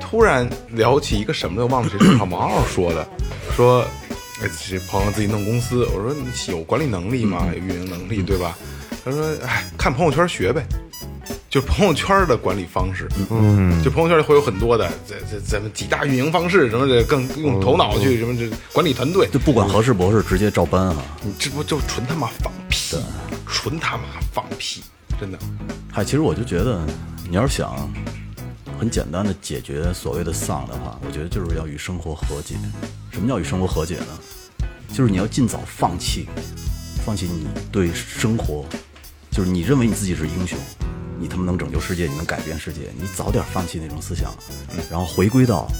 [0.00, 3.08] 突然聊起一个什么的，忘了谁，正好王二说的，
[3.56, 3.80] 说，
[4.42, 7.48] 哎，这朋友自己弄公司，我说你有管理能力吗？
[7.52, 8.56] 有运营能力对吧？
[9.06, 10.66] 他说，哎，看朋友圈学呗。
[11.48, 20.96] 就朋友圈的管理方式，嗯，就朋友圈里会有很多的，这这咱们几大运营方式，什么的，更用头脑去什么这管理团队，就不管合适不合适，直接照搬啊！
[21.22, 22.98] 你这不就纯他妈放屁，
[23.46, 24.02] 纯他妈
[24.34, 24.82] 放屁，
[25.20, 25.38] 真的。
[25.92, 26.84] 嗨，其实我就觉得，
[27.30, 27.88] 你要是想
[28.78, 32.56] 很简单的解决所谓的丧的话，我觉得就是要与生活和解。
[33.12, 34.66] 什么叫与生活和解呢？
[34.92, 36.26] 就是你要尽早放弃，
[37.04, 38.66] 放弃你对生活，
[39.36, 40.58] 就是你认为你自己是英雄，
[41.20, 44.34] 你他妈能拯救世界，你能改变世界，你早点放弃那种思想，
[44.90, 45.70] 然后回归到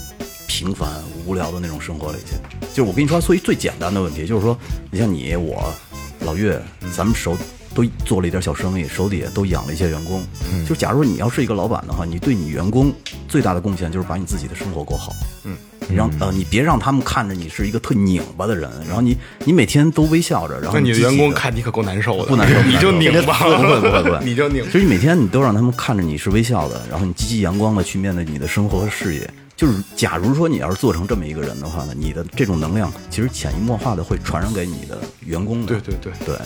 [0.47, 0.87] 平凡
[1.25, 2.35] 无聊的那种生活里去。
[2.69, 4.55] 就是我跟你说，所以最简单的问题，就是说，
[4.91, 5.73] 你像你我
[6.19, 6.61] 老岳，
[6.95, 7.35] 咱们手
[7.73, 10.23] 都做了一点小生意，手底下都养了一些员工。
[10.67, 12.93] 就假如你要是一个老板的话，你对你员工
[13.27, 15.11] 最大的贡献就是把你自己的生活过好。
[15.45, 24.63] 嗯，你让呃，你别让他们看着你是一个特拧巴的人，然后你你每天都微笑着，然后那你的员工看你可够难受的，不难受， 你就拧巴，不会不会不会， 你就拧。
[24.65, 24.71] 其。
[24.71, 29.29] 实你每天你都让他们看着你是微笑的，然后你积极阳光的去面对你的生活和事业。
[29.55, 35.65] 就是假如说你要是做成这么一个人的话呢，你的这种能量其实潜移默化的会传染给你的员工。
[35.65, 35.67] 的。
[35.67, 36.13] 对对对。
[36.23, 36.37] 对，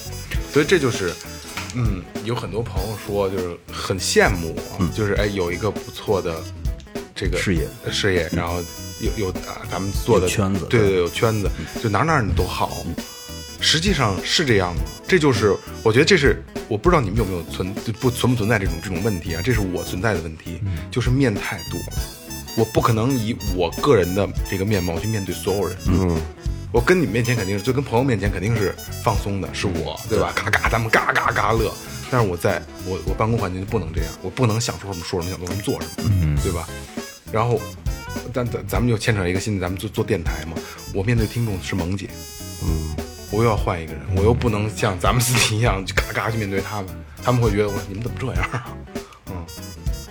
[0.54, 1.12] 所以这就是，
[1.76, 6.36] 嗯，有很多朋友说，就是很羡慕嗯，就是哎，有一个不错的
[7.14, 7.68] 这个事业。
[7.92, 8.64] 事业，然后
[9.02, 11.50] 有有啊，咱们做的圈子对对对，有圈子，
[11.82, 12.86] 就哪哪你都好。
[13.60, 14.82] 实际上是这样吗？
[15.08, 19.42] 这就是我觉得这是我不知道你们有没有存不存不存在这种这种问题啊？
[19.44, 20.60] 这是我存在的问题，
[20.90, 21.94] 就是面太多了，
[22.58, 25.78] 我不可能以我个人的这个面貌去面对所有人。
[25.88, 26.20] 嗯，
[26.72, 30.34] 我跟你面前肯定是，就跟朋友面前肯定是放松的，是我，对吧？
[30.36, 31.72] 嘎嘎，咱们嘎嘎嘎乐。
[32.10, 36.68] 但是我在我我办公环境就不能这样，我不能想说什么说什么，想做什么做什么，嗯，对吧？
[37.32, 37.62] 然后，
[38.34, 40.54] 但咱咱们就牵扯一个新的，咱们做做电台嘛。
[40.94, 42.10] 我面对听众是萌姐，
[42.64, 42.96] 嗯，
[43.32, 46.88] 我又要换一个人，我又不能像咱们自己一样，就嘎嘎去面对他们，
[47.24, 48.68] 他们会觉得我你们怎么这样啊？
[49.28, 49.36] 嗯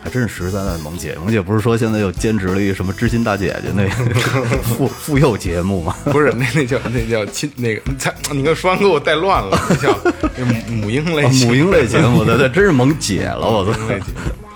[0.02, 1.14] 还真是实实在在的萌姐。
[1.16, 3.90] 萌姐不是说现在又兼职了一个什么知心大姐姐那个
[4.64, 5.94] 妇妇幼节目吗？
[6.10, 7.82] 不是，那那叫那叫亲那个，
[8.30, 9.94] 你你看说完给我带乱了，那叫
[10.38, 13.78] 那母母婴类啊母婴类节目，对对，真是萌姐了，我操！
[13.78, 14.46] 母婴类节目。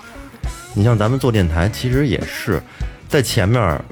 [0.73, 2.59] 你像咱们做电台，其实也是
[3.07, 3.83] 在前面儿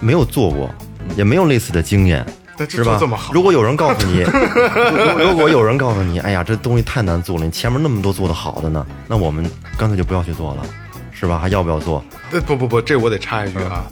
[0.00, 0.70] 没有做过，
[1.16, 2.24] 也没有类似的经验，
[2.68, 3.32] 是吧这么好？
[3.32, 4.20] 如果有人告诉你，
[5.18, 10.66] 如如果有人告诉你，哎呀，这东西太难做了，你前面那么多做的好的呢，那我们干脆就不要去做了，
[11.12, 11.38] 是吧？
[11.38, 12.04] 还要不要做？
[12.32, 13.84] 呃不不不，这我得插一句啊，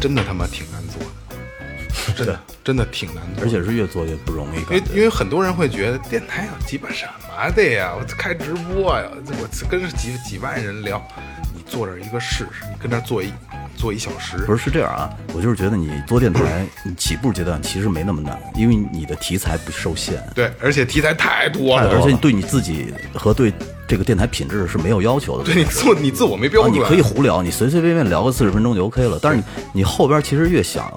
[0.00, 1.02] 真的他妈挺难做
[2.14, 11.02] 的，真的真的挺难做，而且是越做越不容易，因为因为很多人会觉得电台有鸡巴什么的呀，我开直播呀，我跟几几万人聊，
[11.54, 13.32] 你坐这一个试试，你跟这儿坐一
[13.80, 23.50] 坐一小时，不是是这样啊，我就是觉得你做电台，你起步阶段其实没那么难，因为你的题材不受限，对，而且题材太多了，而且你对你自己和对
[23.88, 25.44] 这个电台品质是没有要求的。
[25.44, 29.18] 对你做你自我没标啊，准，你可以胡聊，你随随便便聊个四十分钟就 OK 了。
[29.22, 30.92] 但是你你后边其实越想，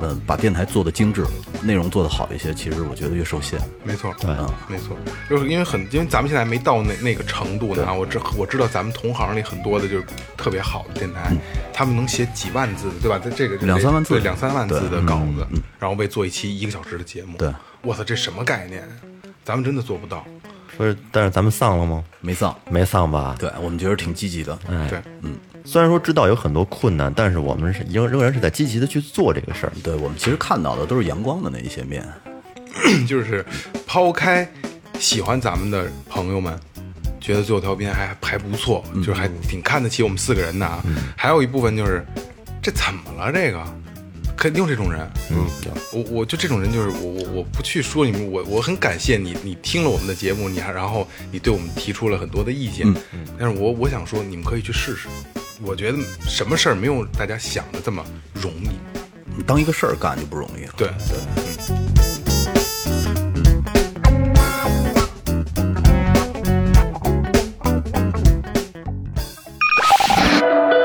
[0.00, 1.24] 嗯，把电台做的精致，
[1.62, 3.58] 内容做的好一些，其实我觉得越受限。
[3.82, 4.30] 没错，对，
[4.68, 4.96] 没错，
[5.28, 10.04] 就是因为很，因为咱们现在没到那那个程度呢啊，我知我知道咱们同行里很多的就是
[10.36, 11.34] 特别好的电台，
[11.72, 13.18] 他们能写几万字的，对吧？
[13.18, 14.14] 在这个嗯两三万字。
[14.14, 15.46] 对两三万字的稿子，
[15.78, 18.82] 然后为做一期一个小时的节目，对，我操，这什么概念？
[19.44, 20.26] 咱们真的做不到，
[20.76, 22.02] 不是，但是咱们丧了吗？
[22.20, 23.36] 没丧，没丧吧？
[23.38, 24.58] 对我们觉得挺积极的。
[24.68, 24.88] 嗯。
[24.88, 25.00] 对，
[25.66, 29.72] 虽然说知道有很多困难，但是我们是仍仍然是在积极的去做这个事儿。
[29.82, 32.06] 对我们其实看到的都是阳光的那一些面。
[33.08, 33.44] 就是
[33.86, 34.48] 抛开
[34.98, 36.56] 喜欢咱们的朋友们，
[37.20, 40.84] 觉得最后调频还还不错，就是还挺看得起我们四个人的啊。
[41.16, 42.04] 还有一部分就是
[42.62, 43.32] 这怎么了？
[43.32, 43.64] 这个
[44.36, 45.00] 肯定有这种人。
[45.30, 45.46] 嗯，
[45.92, 52.86] 我我就这种人，就是我我我不去说你们，我我很感谢你，你听了我们的节目，你还然后你对我们提出了很多的意见。
[53.12, 55.08] 嗯但是我我想说，你们可以去试试。
[55.62, 58.68] 我觉得什么事儿没有大家想的这么容易。
[59.36, 60.72] 你当一个事儿干就不容易了。
[60.76, 61.16] 对对。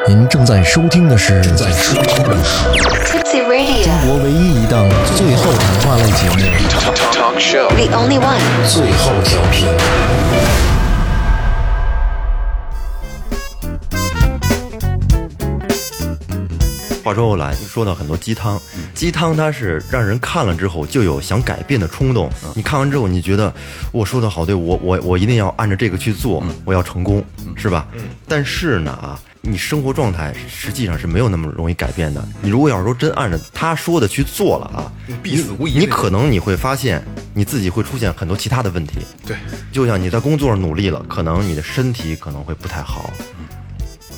[0.07, 2.65] 您正在收听的是正在收听的是
[3.05, 6.35] Tipsy Radio, 中国唯一一档最后谈话类节目
[7.75, 8.39] the only one.
[8.73, 9.67] 《最后调频》。
[17.11, 18.57] 话说回来，说到很多鸡汤，
[18.93, 22.31] 鸡汤它是让人看了之后就有想改变的冲动。
[22.55, 23.53] 你看完之后，你觉得
[23.91, 27.21] 我说的好对，我我我一定要按照这个去做，我要成功，
[27.57, 27.85] 是吧？
[28.29, 32.25] 但是呢啊，你生活状态实际上是没有那么容易改变的。
[32.41, 34.89] 你如果要是说真按照他说的去做了啊，
[35.21, 38.99] 必死无疑你可能你会发现你自己会出现很多其他的问题。
[39.27, 39.35] 对，
[39.69, 43.11] 就像你在工作上努力了，可能你的身体可能会不太好。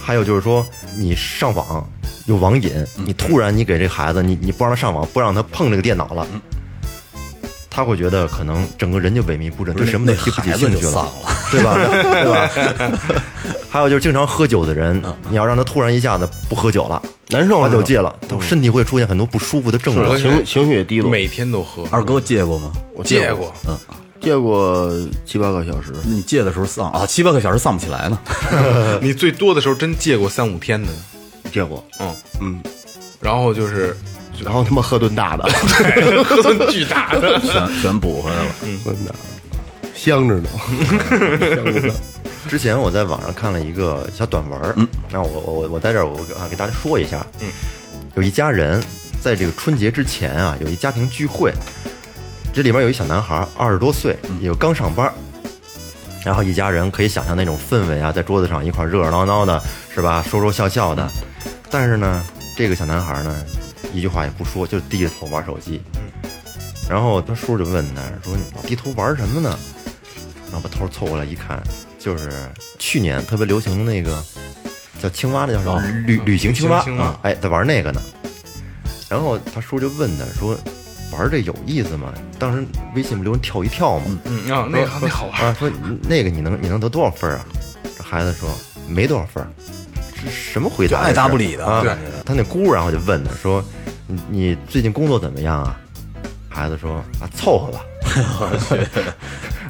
[0.03, 0.65] 还有就是说，
[0.97, 1.87] 你上网
[2.25, 2.71] 有网瘾，
[3.05, 6.27] 你突然你给这孩子，你你不让他上网，不让他碰这个电脑了，
[7.69, 11.11] 他会觉得可能整个人就萎靡不振，对什么都那提不起孩子兴趣了就丧了，
[11.51, 11.77] 对吧？
[12.03, 13.23] 对吧？
[13.71, 20.15] 还有就是经常喝酒的人，你要让他突然一下子不喝酒了，难受把酒戒了，他身体会出现很多不舒服的症状。
[20.17, 21.09] 情情绪也低落。
[21.09, 22.71] 每天都喝，二哥戒过吗？
[22.93, 23.75] 我戒过，嗯，
[24.23, 24.89] 借过
[25.25, 28.17] 七八个小时，你借的时候丧啊，七八个小时丧不起来呢。
[29.03, 30.87] 你最多的时候真借过三五天的，
[31.51, 32.15] 借过，嗯。
[32.39, 32.63] 嗯，
[33.19, 33.95] 然后就是
[34.41, 35.43] 然后他妈喝顿大的，
[36.23, 38.51] 喝顿巨大的， 全全补回来了。
[38.85, 40.49] 喝顿大的，香着呢，
[41.55, 41.93] 香着呢。
[42.47, 44.75] 之前我在网上看了一个小短文儿，
[45.11, 47.47] 那我我我我在这儿我啊给大家说一下，嗯，
[48.15, 48.81] 有一家人
[49.21, 51.53] 在这个春节之前啊，有一家庭聚会，
[52.53, 55.11] 这里面有一小男孩，二十多岁，也刚上班，
[56.23, 59.59] 然后一家人可以想象那种氛围啊，在桌子上一块热热闹闹的，
[59.91, 60.23] 是吧？
[60.29, 61.09] 说说笑笑的，
[61.71, 62.23] 但是呢，
[62.55, 63.43] 这个小男孩呢，
[63.91, 65.81] 一句话也不说，就低着头玩手机，
[66.87, 69.57] 然后他叔就问他说：“你低头玩什么呢？”
[70.51, 71.59] 然后把头凑过来一看，
[71.97, 72.29] 就是
[72.77, 74.23] 去年特别流行那个
[75.01, 77.99] 叫青蛙的叫什么旅旅行青蛙旅行青蛙啊，哎，在玩那个呢。
[79.09, 80.55] 然后他叔就问他说
[81.13, 84.05] ：“玩这有意思吗？”当时微信不流行跳一跳吗？
[84.25, 85.71] 嗯啊，那个那好玩，啊，说
[86.07, 87.45] 那个你能你能得多少分啊？
[87.97, 88.49] 这孩子说
[88.87, 89.45] 没多少分，
[90.23, 90.99] 这什么回答？
[90.99, 91.95] 爱答不理的啊对！
[92.25, 93.63] 他那姑然后就问他说
[94.07, 95.79] ：“你你最近工作怎么样啊？”
[96.49, 97.79] 孩子说：“啊，凑合吧。”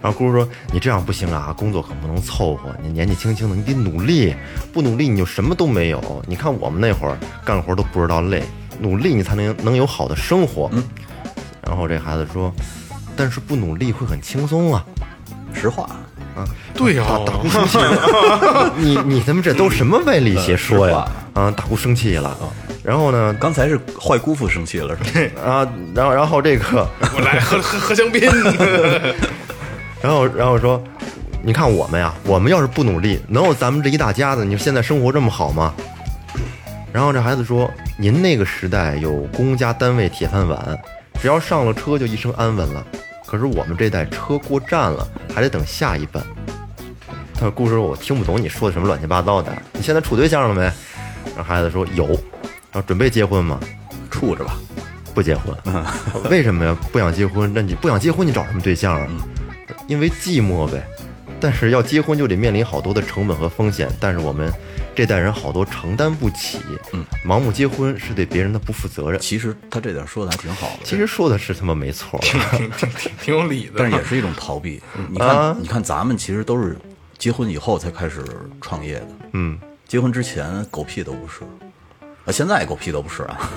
[0.01, 2.75] 然后姑说：“你这样不行啊，工作可不能凑合。
[2.81, 4.35] 你年纪轻轻的，你得努力，
[4.73, 6.23] 不努力你就什么都没有。
[6.27, 8.43] 你看我们那会儿干活都不知道累，
[8.79, 10.69] 努力你才能能有好的生活。”
[11.65, 12.53] 然后这孩子说
[13.15, 14.83] ：“但是不努力会很轻松啊。”
[15.53, 15.83] 实话
[16.35, 21.07] 啊，对呀，大姑生气了，你你他妈这都什么歪理邪说呀？
[21.33, 22.35] 啊，大姑生气了，
[22.83, 25.41] 然后呢，刚才是坏姑父生气了是吧？
[25.45, 28.31] 啊，然后然后这个，我来喝喝喝香槟，
[30.01, 30.83] 然后然后说，
[31.43, 35.71] 你看我们呀，我们要是不努力，能有咱们这一大家子，你说现在生活这么好吗？
[36.91, 40.77] 然后这孩子说，您那个时代有公家单位铁饭碗，
[41.19, 42.85] 只要上了车就一生安稳了。
[43.25, 46.23] 可是我们这代车过站了，还得等下一班。
[47.33, 49.51] 他说：“故事我听不懂你说的什么乱七八糟的。
[49.73, 50.61] 你现在处对象了没？”
[51.35, 52.05] 然后孩子说：“有。”
[52.71, 53.59] 然后准备结婚吗？
[54.11, 54.55] 处着吧，
[55.15, 55.55] 不结婚。
[56.29, 56.77] 为什么呀？
[56.91, 57.51] 不想结婚？
[57.53, 59.07] 那你不想结婚，你找什么对象啊？
[59.87, 60.83] 因为寂寞呗。
[61.39, 64.53] 但是要结婚就得面临好多的成本和风险，但是我们
[64.95, 66.59] 这代人好多承担不起。
[66.93, 69.19] 嗯，盲目结婚是对别人的不负责任。
[69.19, 72.19] 其实他这点说的还挺好的，其实说的是他妈没错。
[72.21, 72.39] 挺
[72.71, 74.81] 挺挺挺有理的，但是也是一种逃避。
[75.09, 76.77] 你啊看，你看咱们其实都是
[77.17, 78.23] 结婚以后才开始
[78.61, 81.43] 创业的，嗯，结婚之前狗屁都不是，
[82.25, 83.51] 啊，现在狗屁都不是啊。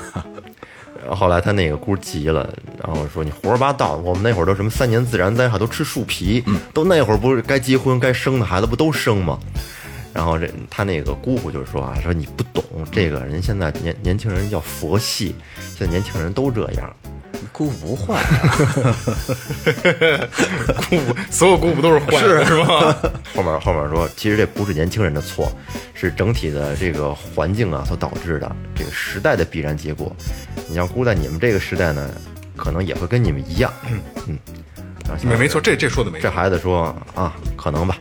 [1.03, 2.49] 然 后后来他那个姑急了，
[2.83, 9.39] 然后说你胡说八道，我们那会儿都什么三年自然灾害都吃树皮，都那会儿不是该结婚该生的孩子不都生吗？
[10.17, 15.35] 然后这他那个姑父就说啊，说你不懂这个人现在年年轻人叫佛系，
[15.77, 16.91] 现在年轻人都这样。
[17.53, 18.23] 姑父不坏，
[20.89, 22.97] 姑父所有姑父都是坏的，是吧？
[23.35, 25.53] 后面后面说，其实这不是年轻人的错，
[25.93, 30.11] 是整体的这个环境啊所导致的，这个时代的必然结果。
[30.67, 32.11] 你要估在你们这个时代呢，
[32.57, 33.71] 可能也会跟你们一样。
[34.27, 34.39] 嗯，
[35.23, 36.31] 没没错，这这说的没错这。
[36.35, 37.99] 孩子说啊，可能吧。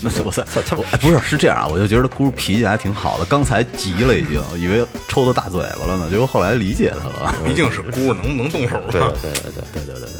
[0.00, 7.34] 那 我操，他哎不是是这样啊，我就觉得姑脾气还挺好的，刚才急了已经，以为抽他大嘴巴了呢，结果后来理解他了。
[7.44, 9.12] 毕竟是姑，能能动手对吗？
[9.22, 10.10] 对对对对对对对。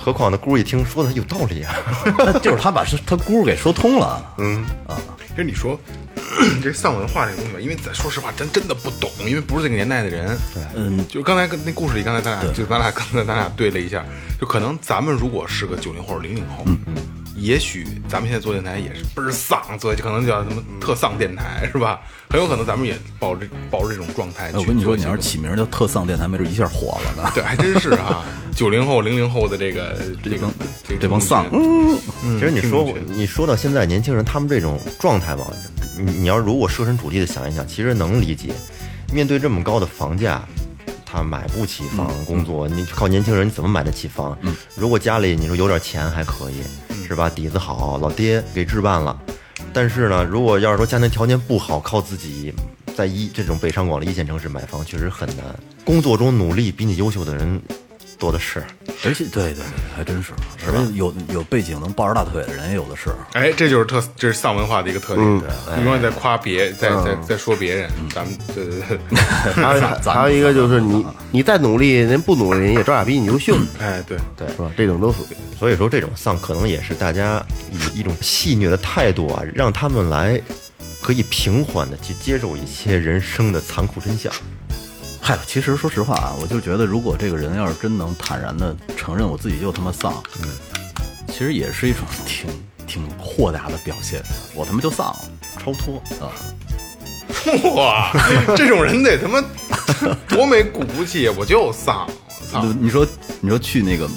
[0.00, 1.74] 何况那姑一听说的有道理啊，
[2.18, 4.64] 那就是他把是他姑给说通了，嗯
[5.28, 5.78] 其实你说
[6.62, 10.36] 这丧文化这东西，因为咱说实话，咱真的不懂，因为不是这个年代的人。
[10.54, 14.04] 对，嗯，就刚才跟那故事里，刚才咱俩就咱俩刚才咱俩对了一下，
[14.40, 16.96] 就可能咱们如果是个九零后、零零后，嗯嗯，
[17.38, 22.00] 也许咱们现在做电台也是倍儿丧，所以可能叫什么特丧电台是吧？
[22.30, 27.30] 很有可能咱们也抱着抱着这种状态我跟你说，你要是起名叫特丧电台，没准一下火了呢。
[27.34, 28.24] 对，还真是啊，
[28.54, 30.52] 九零后、零零后的这个这帮
[31.00, 31.98] 这帮丧嗯
[32.38, 35.46] 其实你说你说到现在年轻人他们这种状态吧，
[35.96, 38.52] 你你要如果设身处地的想一想，其实能理解。
[39.10, 40.42] 面对这么高的房价，
[41.06, 44.36] 他买不起房，工作你靠年轻人你怎么买得起房？
[44.76, 46.56] 如果家里你说有点钱还可以，
[47.08, 47.30] 是吧？
[47.30, 49.18] 底子好，老爹给置办了。
[49.72, 52.52] 但是呢，如果要是说家庭条件不好，靠自己
[52.94, 55.44] 在一这种北上广的一线城市买房，确实很难。
[55.86, 57.60] 工作中努力比你优秀的人
[58.18, 58.62] 多的是。
[59.04, 59.64] 而且对对对，
[59.96, 63.10] 还真是，是吧有有背景能抱着大腿的人也有的是。
[63.34, 65.26] 哎，这就是特，这是丧文化的一个特点。
[65.26, 65.42] 嗯
[65.84, 67.88] 永远在夸别，在在在说别人。
[68.12, 68.98] 咱们对对对，
[69.54, 69.80] 还有
[70.12, 74.70] 还有一个就是你你再努力，人不努力人也照样比你优秀，哎对，是吧？
[74.76, 75.36] 这种都属于。
[75.56, 80.40] 所以说，这种丧可能也是大家以一种戏谑的态度啊，让他们来
[81.02, 84.32] 可以平缓的去接受一些人生的残酷真相。
[85.28, 90.48] 嗨，其实说实话啊，我就觉得，如果这个人要是真能坦然的承认我自己就他妈丧，嗯，
[91.26, 92.48] 其其实也是一种 挺
[92.86, 94.20] 挺豁达的表现。
[94.54, 95.18] 我他妈就丧了，
[95.62, 96.32] 超脱啊！
[97.76, 98.10] 哇，
[98.56, 99.40] 这种人得他妈
[100.28, 101.28] 多没骨气！
[101.28, 102.08] 我就丧，
[102.50, 102.64] 操！
[102.80, 103.06] 你说
[103.42, 104.08] 你说去那个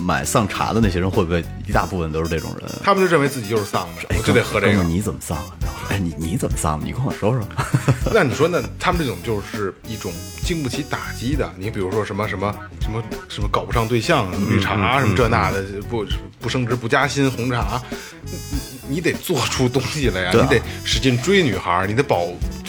[0.00, 2.68] 买丧茶的那些人，会不会一大部分都是这种人？
[2.82, 4.82] 他们就认为自己就是丧的，我就得喝这个。
[4.82, 5.56] 你怎么丧啊？
[5.90, 6.80] 哎，你你怎么丧？
[6.84, 7.46] 你跟我说说。
[8.12, 11.52] 那你说，那他们这种就是一种经不起打击的。
[11.58, 16.04] 你比如说什么什么什么什么搞不上对象，绿茶什么这那的，不
[16.40, 17.80] 不升职不加薪，红茶，
[18.24, 22.26] 你你你得做出东西来呀，你得使劲追女孩儿，你得保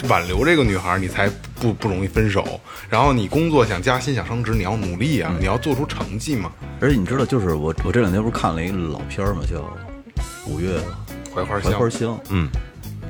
[0.08, 1.30] 挽留这个女孩儿，你才
[1.60, 2.60] 不不容易分手。
[2.88, 6.50] 然后你工作想加薪想升职，你要努力啊，你要做出成绩嘛。
[6.80, 9.58] 而且你知道，就是我我这两天不是看了一个老片儿嘛，叫
[10.46, 10.80] 《五月
[11.34, 12.10] 槐花香槐花香》。
[12.30, 12.48] 嗯，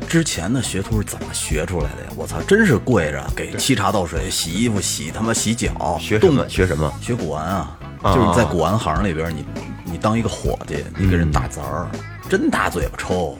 [0.08, 2.12] 之前的学徒是怎么学出来的呀？
[2.16, 6.92] 我操，真是跪着给沏茶倒水、洗衣服、洗他妈洗脚，学什么学什么？
[7.00, 9.44] 学古玩啊，啊就是在古玩行里边，你
[9.84, 11.88] 你当一个伙计，你给人打杂儿，
[12.28, 13.38] 真大嘴巴抽。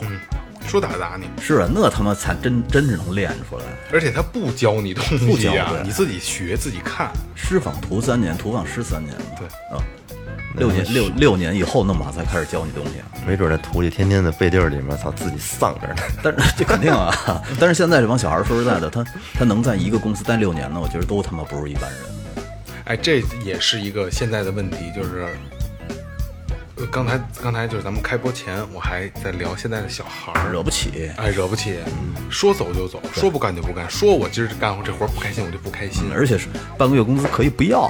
[0.67, 3.63] 说打打你，是啊，那他妈才真真是能练出来。
[3.91, 7.11] 而且他不教你东不教西啊、你自己学自己看。
[7.35, 9.15] 师仿徒三年，徒访师三年。
[9.37, 9.83] 对啊，
[10.55, 13.05] 六年六六年以后，那马才开始教你东西啊。
[13.27, 15.95] 没准那徒弟天天在背地儿里面，操，自己丧着呢。
[16.23, 17.13] 但是这肯定啊，
[17.59, 22.01] 但是现在这帮小孩儿说实在的，他他能在一个公司待六年呢，我觉得都他妈不是一般人。
[22.85, 25.29] 哎，这也是一个现在的问题，就是，呃，
[26.91, 31.75] 刚才刚才就是咱们开播前，我还在聊现在的小孩儿，惹不起，哎，惹不起，
[32.29, 37.81] 说走就走，说不干就不干，说我今儿干活这活儿不开心，我就不开心，而且是半个月工资可以不要。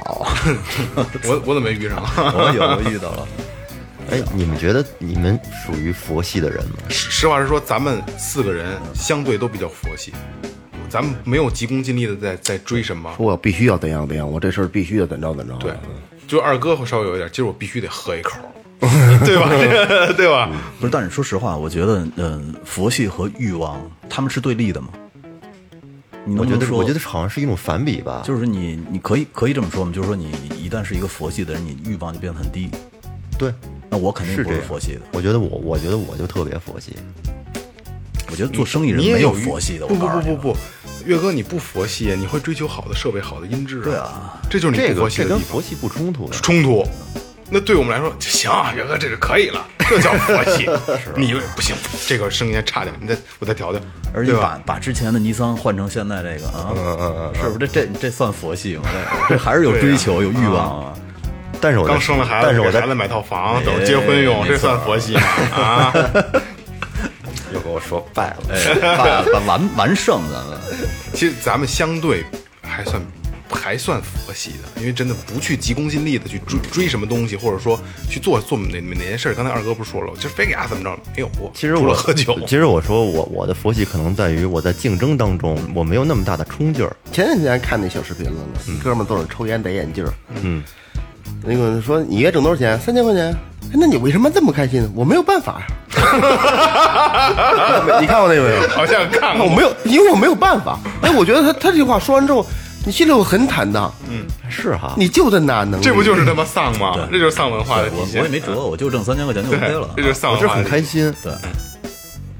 [1.24, 2.02] 我我怎么没遇上？
[2.16, 3.28] 我有我遇到了，
[4.10, 6.76] 哎，你们觉得你们属于佛系的人吗？
[6.88, 10.12] 实实话实说，咱们四个人相对都比较佛系，
[10.88, 15.54] 咱们没有急功近利的在在追什么，说我必须要怎样怎样，我这事儿必须要怎着怎着。
[15.58, 15.72] 对，
[16.26, 18.38] 就二哥会稍微有一点，今儿我必须得喝一口，
[19.24, 19.48] 对吧？
[20.16, 20.50] 对吧？
[20.80, 24.88] 不是，但是说实话，我觉得，嗯、佛系和欲望他们是对立的吗？
[26.26, 26.72] 你能我觉得？
[26.72, 28.22] 我觉得好像是一种反比吧。
[28.24, 29.92] 就是你，你可以可以这么说吗？
[29.94, 32.70] 就是说，你一旦是一个佛系的人，你欲望就变得很低。
[33.38, 33.52] 对，
[33.90, 35.00] 那我肯定不是佛系的。
[35.12, 36.92] 我觉得我，我觉得我就特别佛系。
[38.30, 39.86] 我觉得做生意人没有佛系的。
[39.86, 40.56] 不不不不不，
[41.04, 45.62] 岳哥你不佛系，你会追求好的设备、好的音质对啊，这就是你不这个佛系的地方这跟佛。
[45.62, 46.34] 系不冲突的。
[46.36, 46.84] 冲突。
[47.50, 50.68] 那对我们来说就行，岳哥这就可以了，这叫佛系。
[51.14, 51.76] 你不行，
[52.06, 53.80] 这个声音还差点，你再我再调调，
[54.14, 54.58] 而且把？
[54.64, 56.72] 把之前的尼桑换成现在这个啊，
[57.34, 57.58] 是不是？
[57.58, 58.82] 这这这算佛系吗？
[59.28, 60.92] 这这还是有追求、有欲望啊。
[61.60, 65.22] 但是我刚生了孩子，但是我在给孩子买套房，等结婚用，这算佛系吗？
[65.54, 65.92] 啊，
[67.52, 68.36] 又给我说败了。
[68.50, 70.58] 哎，把把完完胜咱们。
[71.12, 72.24] 其实咱们相对
[72.62, 73.00] 还算
[73.54, 77.78] 还算佛系的，因为真的不去急功近利的去追追什么东西，或者说
[78.10, 79.34] 去做做哪哪件事儿。
[79.34, 86.94] 刚才二哥不是说了，就非给他怎么着没有过， 其实我喝酒，其实我说我我的佛系可能在于我在竞争当中我没有那么大的冲劲儿。
[87.12, 90.04] 前两天看那小视频了呢，哥们儿都是抽烟戴眼镜
[90.42, 90.62] 嗯，
[91.44, 92.78] 那个说你月挣多少钱？
[92.80, 93.32] 三千块钱。
[93.72, 94.90] 哎那你为什么这么开心呢？
[94.94, 95.66] 我没有办法呀。
[98.00, 98.68] 你看过那个没有？
[98.68, 99.46] 好像看过。
[99.46, 100.78] 我没有，因为我没有办法。
[101.02, 102.46] 哎，我觉得他他这句话说完之后，
[102.86, 103.92] 你心里会很坦荡。
[104.08, 105.84] 嗯，是哈，你就这哪能力？
[105.84, 107.08] 这不就是他妈丧吗？
[107.10, 108.24] 这就是丧文化的体我我。
[108.24, 109.90] 也没辙，我就挣三千块钱就 OK 了。
[109.96, 110.72] 这就是丧我这文化的体现。
[110.72, 111.14] 很开心。
[111.22, 111.32] 对，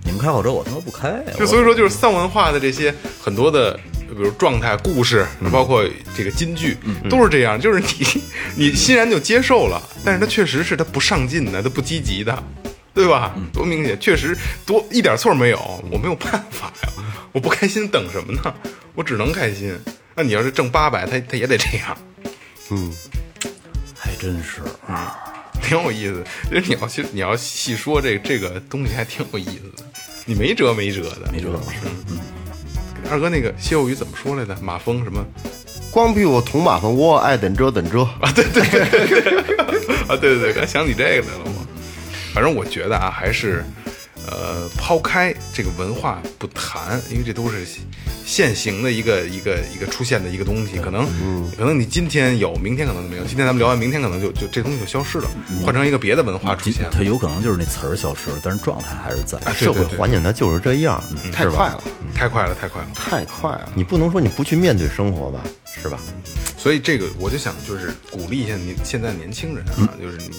[0.05, 1.25] 你们开好车，我他妈不开。
[1.39, 3.73] 就所以说，就是丧文化的这些很多的，
[4.09, 5.83] 比如状态、故事，包括
[6.15, 6.77] 这个金句，
[7.09, 7.59] 都是这样。
[7.59, 8.23] 就是你
[8.55, 12.39] 你欣然就接受了，但是他确实是他不上进的，他不积极的，
[12.93, 13.35] 对吧？
[13.51, 14.37] 多明显，确实
[14.67, 15.59] 多一点错没有，
[15.91, 16.93] 我没有办法呀，
[17.33, 18.55] 我不开心等什么呢？
[18.95, 19.75] 我只能开心。
[20.15, 21.97] 那你要是挣八百，他他也得这样，
[22.71, 22.93] 嗯
[23.97, 25.21] 还真是啊。
[25.63, 26.23] 挺有意思。
[26.51, 29.85] 其实你要去你要细说这这个东西，还挺有意思的。
[30.27, 31.59] 你没辙没辙的，没辙
[32.09, 32.19] 嗯。
[33.11, 34.55] 二哥那个歇后语怎么说来着？
[34.63, 35.25] 马蜂什么？
[35.91, 38.03] 光屁股捅马蜂窝，爱怎着怎着。
[38.21, 41.67] 啊，对对对对对， 啊，对对对，刚想起这个来了我。
[42.35, 43.65] 反正我觉得啊，还是
[44.27, 47.67] 呃，抛开这个文化不谈，因为这都是
[48.25, 51.07] 现行的一个一个一个出现的一个东西，可能
[51.57, 53.25] 可能你今天有，明天可能就没有。
[53.25, 55.31] 今天咱们聊完，明天可能就就这东西就消失了，
[55.65, 56.89] 换成一个别的文化出现。
[56.91, 59.37] 它有可能就是那词儿消失了，但是状态还是在。
[59.39, 61.03] 啊，对社会环境它就是这样，
[61.33, 61.83] 太快了，
[62.15, 62.89] 太快了，太快了。
[62.95, 63.73] 太快了。
[63.75, 65.45] 你不能说你不去面对生活吧，
[65.83, 65.99] 是吧？
[66.57, 70.31] 所以这个我就想，就是鼓励一下你现在年轻人啊，就是你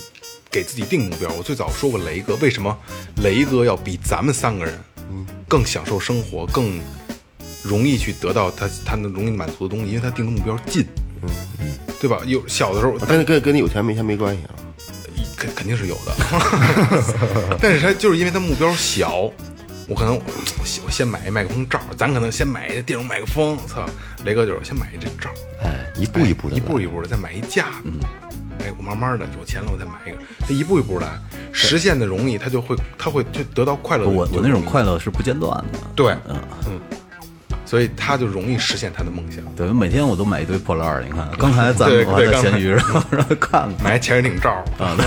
[0.56, 1.30] 给自己定目标。
[1.34, 2.78] 我最早说过雷哥，为什么
[3.18, 4.80] 雷哥要比咱们三个人，
[5.49, 6.80] 更享受生活，更
[7.62, 10.86] 容易去得到他他能容易满足的东西，因为他定的目标近，
[11.99, 12.22] 对吧？
[12.26, 14.56] 有小的时候，跟跟跟你有钱没钱没关系啊。
[15.36, 16.16] 肯肯定是有的，
[17.62, 19.30] 但是他就是因为他目标小，
[19.89, 23.86] 我可能我先买一麦克风罩，咱可能先买一电容麦克风，操，
[24.24, 25.30] 雷哥就是先买一这罩，
[25.62, 27.91] 哎，一步一步的，一步一步的再买一架子，
[28.66, 31.07] 哎，我慢慢的有钱了我再买一个，他一步一步来，
[31.51, 34.63] 实现的容易，他就会他会就得到快乐的，我我那种。
[34.66, 35.80] 快乐是不间断的。
[35.95, 36.36] 对，嗯
[36.68, 36.80] 嗯，
[37.66, 39.43] 所以他就容易实现他的梦想。
[39.55, 43.84] 对，每天我都买一堆破烂儿，你看， 刚才咱对们在闲鱼上让他看看。
[43.84, 44.49] 买潜水艇罩
[44.80, 44.97] 啊，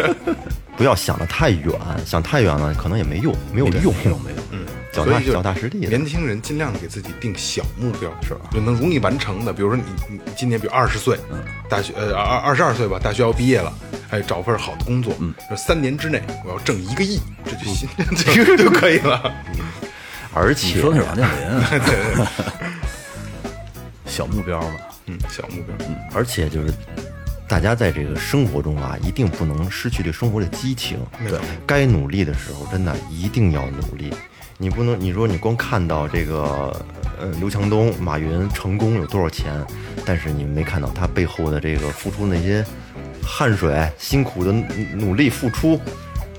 [0.76, 1.72] 不要想的太远，
[2.04, 4.49] 想太远了可能也没用，没有用，没有没有，嗯，
[5.04, 8.50] 脚踏所以就脚踏实地年轻人尽量的给自己定小目标，是吧？
[8.52, 9.52] 就能容易完成的。
[9.52, 11.18] 比如说你你你今年比如二十岁，
[11.68, 13.72] 大学呃二二十二岁吧，大学要毕业了，
[14.10, 17.88] 哎，找份好的工作，嗯，三年之内我要挣一个亿，这就行，
[18.34, 19.32] 这个就可以了。
[20.32, 22.26] 而且你说王健林，对对对，
[24.06, 24.74] 小目标嘛。
[25.06, 26.72] 嗯，小目标，嗯而且就是，
[27.48, 31.00] 大家在这个生活中啊，一定不能失去对生活的激情。
[31.28, 31.36] 对，
[31.66, 34.14] 该努力的时候，真的一定要努力。
[34.62, 36.70] 你不能，你说你光看到这个，
[37.18, 39.50] 呃，刘强东、马云成功有多少钱，
[40.04, 42.62] 但是你没看到他背后的这个付出那些
[43.26, 44.66] 汗水、辛苦的努
[45.06, 45.80] 努力付出，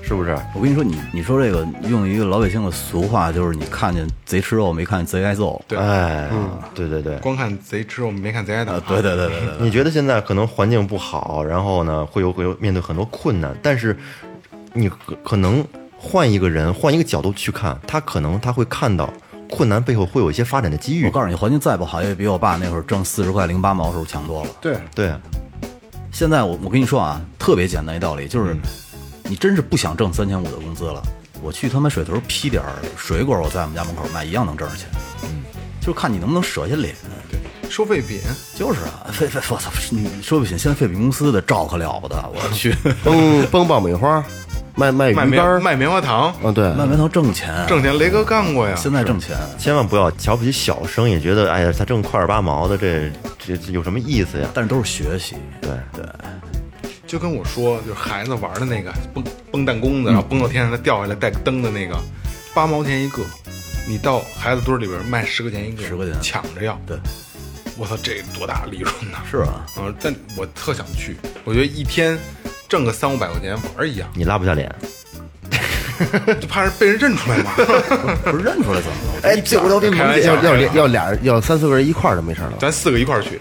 [0.04, 0.38] 是不是？
[0.54, 5.60] 我跟你说，你你说这个用一个老百姓的俗话，就是你看见贼吃肉，没看见贼挨揍。
[5.66, 6.30] 对哎，
[6.76, 7.18] 对对对。
[7.18, 8.74] 光看贼吃肉没看贼挨打。
[8.74, 13.98] 啊，对对对对对，你觉得现在可能环境不好，然后呢会有会有面对很多困难，但是
[14.72, 15.66] 你可可能
[16.04, 19.08] 换一个人，换一个角度去看，他可能他会看到
[19.48, 21.10] 困难背后会有一些发展的机遇我。
[21.12, 24.50] 告诉你，环境再不好，也比我爸那会儿挣四十块零八毛时候强多了。
[24.60, 25.20] 对，对啊，
[26.10, 28.56] 现在我我跟你说啊，特别简单一道理，就是
[29.22, 31.00] 你真是不想挣三千五的工资了，
[31.40, 34.88] 我去他妈水头批点儿水果，我在我们家门口卖，一样能挣着钱。
[35.22, 35.44] 嗯，
[35.80, 36.94] 就是看你能不能舍下脸。
[37.70, 38.20] 收废品，
[38.54, 39.70] 就是啊，废废，我操！
[39.90, 44.22] 你说不行，现在废品公司的照可了不得，我去， 崩崩爆米花，
[44.74, 47.96] 卖卖鱼卖干棉卖棉花糖，啊，对，卖棉花糖挣钱，挣钱。
[47.98, 49.36] 雷哥干过呀，现在挣钱。
[49.58, 54.48] 千万不要瞧不起小生意，觉得哎呀他挣块儿八毛的，这这这有什么意思呀？
[54.54, 56.04] 但是都是学习，对对，
[57.06, 61.94] 就跟我说，就是孩子玩的那个蹦蹦弹弓子，然后蹦到天上它掉下来带个灯的那个，
[62.54, 63.22] 八毛钱一个，
[63.86, 66.80] 你到孩子堆里边卖十块钱一个，10块钱抢着要。
[66.86, 66.96] 对，
[67.76, 69.18] 我操，这多大利润呐！
[69.30, 72.18] 是啊，嗯，但我特想去，我觉得一天
[72.72, 74.74] 挣个三五百块钱玩儿一样，你拉不下脸。
[76.40, 77.52] 就怕是被人认出来嘛。
[78.24, 79.20] 不是认出来怎么了？
[79.24, 82.54] 哎，这我都给开玩笑要要俩要俩要三四个人一块儿就没事儿了。
[82.58, 83.38] 咱四个一块儿去，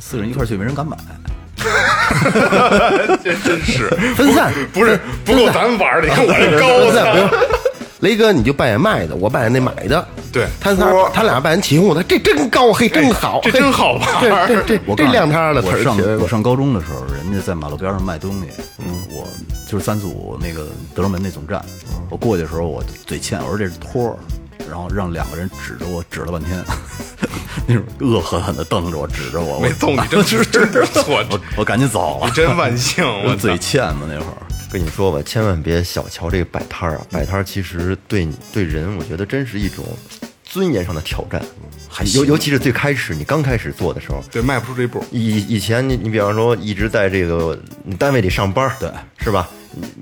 [0.00, 0.96] 四个人一块儿去，没人敢买。
[3.22, 7.36] 真真是分散不是不够咱们玩儿的，你看我这高，我分散不用操！。
[8.00, 10.04] 雷哥，你就扮演卖的，我扮演那买的。
[10.32, 10.46] 对。
[10.60, 14.46] 他仨他俩扮演起哄的，这真高，嘿，真好，这真好玩儿。
[14.48, 18.46] 这这这亮摊了，我上词儿起来了我上高中的时候，人家在马路边上卖东西，
[18.78, 19.26] 嗯，我
[19.70, 21.64] 就是三四五那个德胜门那总站，
[22.10, 24.16] 我过去的时候我嘴欠，我说这是托儿，
[24.68, 26.64] 然后让两个人指着我指了半天，
[27.66, 34.36] 那种恶狠狠的瞪着我，指着我，没揍你 真是真不 错，我我赶紧走了你，真万幸，我嘴欠嘛那会儿。
[34.70, 37.06] 跟你说吧，千万别小瞧这个摆摊儿啊！
[37.10, 39.82] 摆摊儿其实对你对人，我觉得真是一种
[40.48, 41.40] 尊严上的挑战。
[42.14, 45.04] 尤尤其是最开始你刚开始做的时候，对迈不出这一步。
[45.10, 49.48] 以以前你你比方说一直在这个你单位里上班，对，是吧？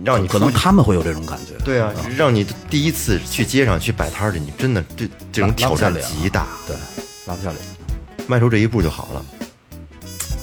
[0.05, 6.77] 让你可能他们会有这种感觉，对啊，让你第一次去街上去摆摊儿去，你真的这这种挑战极大，对，
[7.27, 7.57] 拉不下脸。
[8.27, 9.25] 迈出这一步就好了。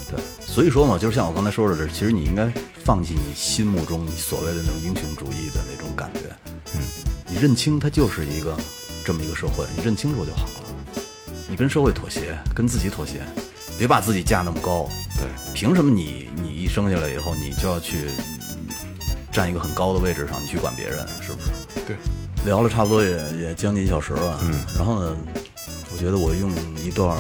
[0.10, 2.52] 对，所以说嘛，就是像我刚才说的，这其实你应该
[2.84, 6.22] 放弃你心目中你所谓的那种英雄主义的那种感觉，
[6.76, 6.82] 嗯，
[7.28, 8.56] 你认清它就是一个
[9.06, 11.04] 这么一个社会，你认清楚就好了。
[11.50, 13.22] 你跟社会妥协，跟自己妥协，
[13.78, 14.90] 别把自己架那么高。
[15.18, 18.08] 对，凭什么你你一生下来以后，你就要去
[18.52, 18.68] 嗯
[19.32, 21.86] 站一个很高的位置上，你去管别人，是不是？
[21.86, 21.96] 对，
[22.46, 25.18] 聊了差不多也也将近一小时了，嗯，然后呢，
[25.92, 27.16] 我觉得我用一段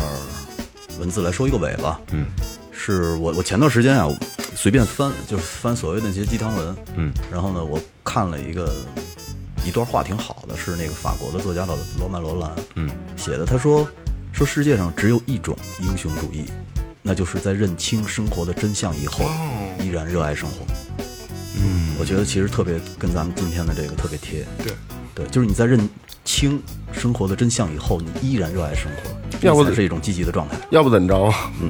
[1.00, 2.26] 文字来收一个尾吧，嗯，
[2.72, 4.08] 是我我前段时间啊
[4.56, 8.74] 随便翻，就是翻所谓的那些鸡汤文，嗯，然后呢，我看了一个
[9.66, 13.88] 一段话挺好的，是那个法国的作家老罗曼罗兰，嗯，写的，他说
[14.32, 16.45] 说世界上只有一种英雄主义，
[17.01, 19.26] 那就是在认清生活的真相以后，
[19.80, 20.66] 依然热爱生活。
[21.55, 24.45] 嗯，我觉得其实特别跟咱们今天的这个特别贴。
[24.57, 24.74] 对，
[25.16, 25.89] 对，就是你在认
[26.26, 26.61] 清
[26.91, 30.57] 生活的真相以后，你依然热爱生活，要不这是一种积极的状态。
[30.72, 31.51] 要不怎么着啊？
[31.61, 31.70] 嗯，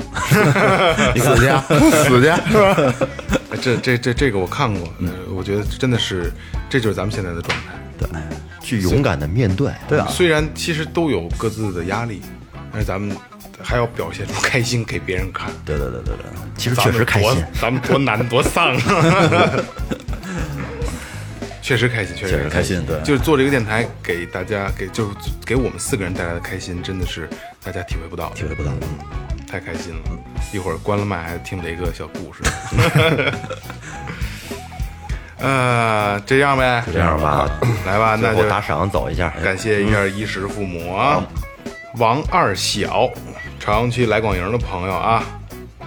[1.20, 2.94] 死 家死去 是吧？
[3.52, 6.32] 哎这这这这个我看过，嗯，我觉得真的是，
[6.70, 7.74] 这就是咱们现在的状态。
[8.08, 8.22] 对，
[8.62, 12.22] 去勇敢的面对，对啊，虽然其实都有各自的压力，
[12.72, 13.16] 但是咱们
[13.62, 15.52] 还要表现出开心给别人看。
[15.66, 16.26] 对对对对对，
[16.58, 18.84] 其实确实开心，咱们多难多丧啊！
[21.62, 25.12] 确实开心，确实开心对就是做这个电台，给大家给就是
[25.46, 27.30] 给我们四个人带来的开心，真的是
[27.64, 28.72] 大家体会不到，体会不到。
[29.48, 30.02] 太开心了。
[30.52, 32.42] 一会儿关了麦还听雷哥小故事。
[35.44, 37.50] 呃，这样呗，这样吧，
[37.86, 39.30] 来吧，那就打赏走一下。
[39.44, 41.22] 感谢一下衣食父母啊，
[41.98, 43.10] 王二小，
[43.60, 45.22] 朝阳区来广营的朋友啊，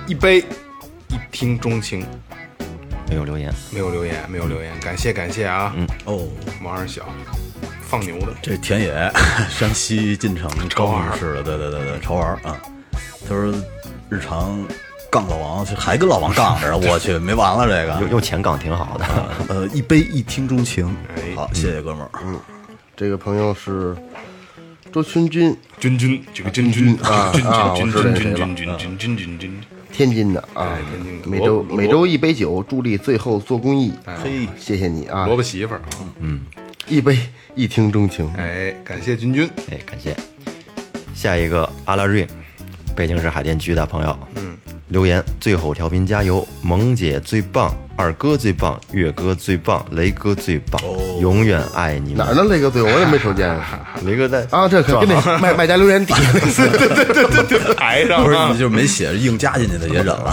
[0.06, 0.40] 一杯
[1.08, 2.06] 一听钟情，
[3.08, 6.28] 没有留言，没有留言，没有留言，感谢感谢啊，嗯，哦，
[6.62, 7.08] 王二小，
[7.80, 9.10] 放牛的，这田野，
[9.48, 12.54] 山西晋城高 潮玩雄市的，对对对对，潮玩儿啊。
[13.26, 13.52] 他说
[14.10, 14.62] 日常
[15.10, 18.00] 杠老王，还跟老王杠着呢，我 去，没完了这个。
[18.00, 19.06] 用用钱杠挺好的。
[19.48, 20.86] 呃，一杯一听钟情。
[21.16, 22.10] 哎，好，谢谢哥们儿。
[22.24, 22.38] 嗯
[22.96, 23.94] 这个朋友是
[24.90, 26.96] 周群军，君君，这个君君。
[27.02, 29.60] 啊君啊君君君我知道谁了君君君君君君君，
[29.92, 30.72] 天津的啊。
[30.72, 31.28] 哎，天津的。
[31.28, 33.92] 每周每周一杯酒，助力最后做公益。
[34.24, 35.26] 嘿，谢谢你啊。
[35.26, 35.80] 萝，卜媳妇儿。
[35.80, 36.08] 啊，
[36.88, 37.18] 一杯
[37.54, 38.32] 一听钟情。
[38.38, 40.16] 哎，感谢君君，哎，感谢。
[41.14, 42.26] 下一个阿拉瑞，
[42.94, 44.56] 北京市海淀区的朋友，嗯，
[44.88, 50.80] 留言最后调频加油，萌姐最棒，二哥最棒，月哥最棒，雷哥最棒，
[51.20, 52.18] 永远爱你们。
[52.18, 52.44] 哪儿呢？
[52.44, 53.52] 雷哥最我也没瞅见
[54.06, 56.66] 雷哥在啊，这可跟那 卖卖家留言底下
[57.74, 60.32] 台上啊不是，你就没写，硬加进去的也忍了。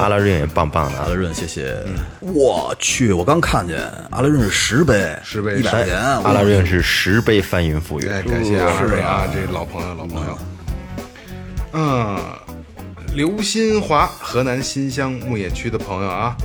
[0.00, 1.76] 阿拉润也棒棒的阿，拉润，谢谢。
[2.20, 3.78] 我去，我刚看见
[4.10, 5.96] 阿拉润是十杯，十杯一百块钱。
[5.96, 8.08] 阿拉润是十杯翻云覆雨。
[8.08, 10.38] 哎，感谢啊，是啊，这老朋友，老朋友。
[11.72, 12.18] 嗯，
[13.16, 16.36] 刘新华，河南新乡牧野区的朋友啊，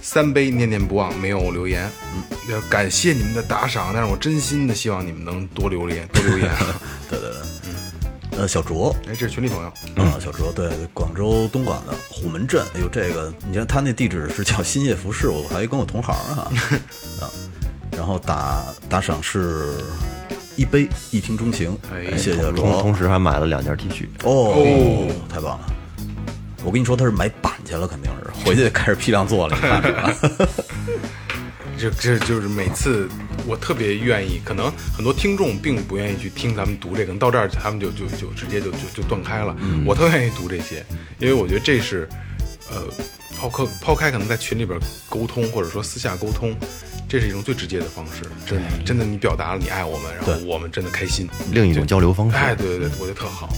[0.00, 1.86] 三杯念念不忘，没有留言。
[2.14, 6.50] 嗯，要感谢你们的打赏，但是我真心的希望你们能多留言，多留言。
[7.10, 8.38] 对对对，嗯。
[8.38, 9.68] 呃，小卓，哎，这是群里朋友，
[10.02, 16.50] 啊，小卓，对，广州东莞的虎门镇，哎呦，这个你看他那地址是叫新业服饰，我还跟我同行啊，
[17.20, 17.28] 啊，
[17.92, 19.74] 然后打打赏是
[20.56, 25.74] 一杯一听钟情，哎谢谢小同同，时还买了两件 T 恤，哦，太棒了。
[26.64, 29.56] 我跟你说，他是买板去了，肯定是 回去开始批量做了。
[31.78, 33.08] 这这就是每次
[33.46, 39.56] 我特别愿意，可能很多听众并不愿意去听咱们读这个，到这儿他们就就就直接就就就断开了。
[39.86, 40.84] 我特愿意读这些，
[41.20, 42.08] 因为我觉得这是
[42.68, 42.82] 呃
[43.38, 44.76] 抛开抛开可能在群里边
[45.08, 46.52] 沟通或者说私下沟通，
[47.08, 48.24] 这是一种最直接的方式。
[48.44, 51.28] 真的真的，你表达了你爱我们，然后我们真的开心。
[51.52, 52.36] 另一种交流方式。
[52.36, 53.48] 哎，对对对，我觉得特好。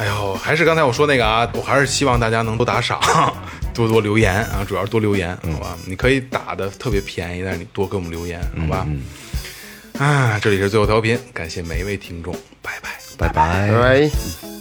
[0.00, 2.98] 哎呦，还是刚才我说那个啊，我还是希望大家能多打赏，
[3.74, 5.76] 多多留言啊，主要是多留言，好吧？
[5.86, 8.86] 你可以打的特别便宜，但是你多给我们留言，好吧？
[9.98, 12.32] 啊，这里是最后调频，感谢每一位听众，
[12.62, 12.88] 拜拜。
[13.18, 14.59] 拜拜拜拜。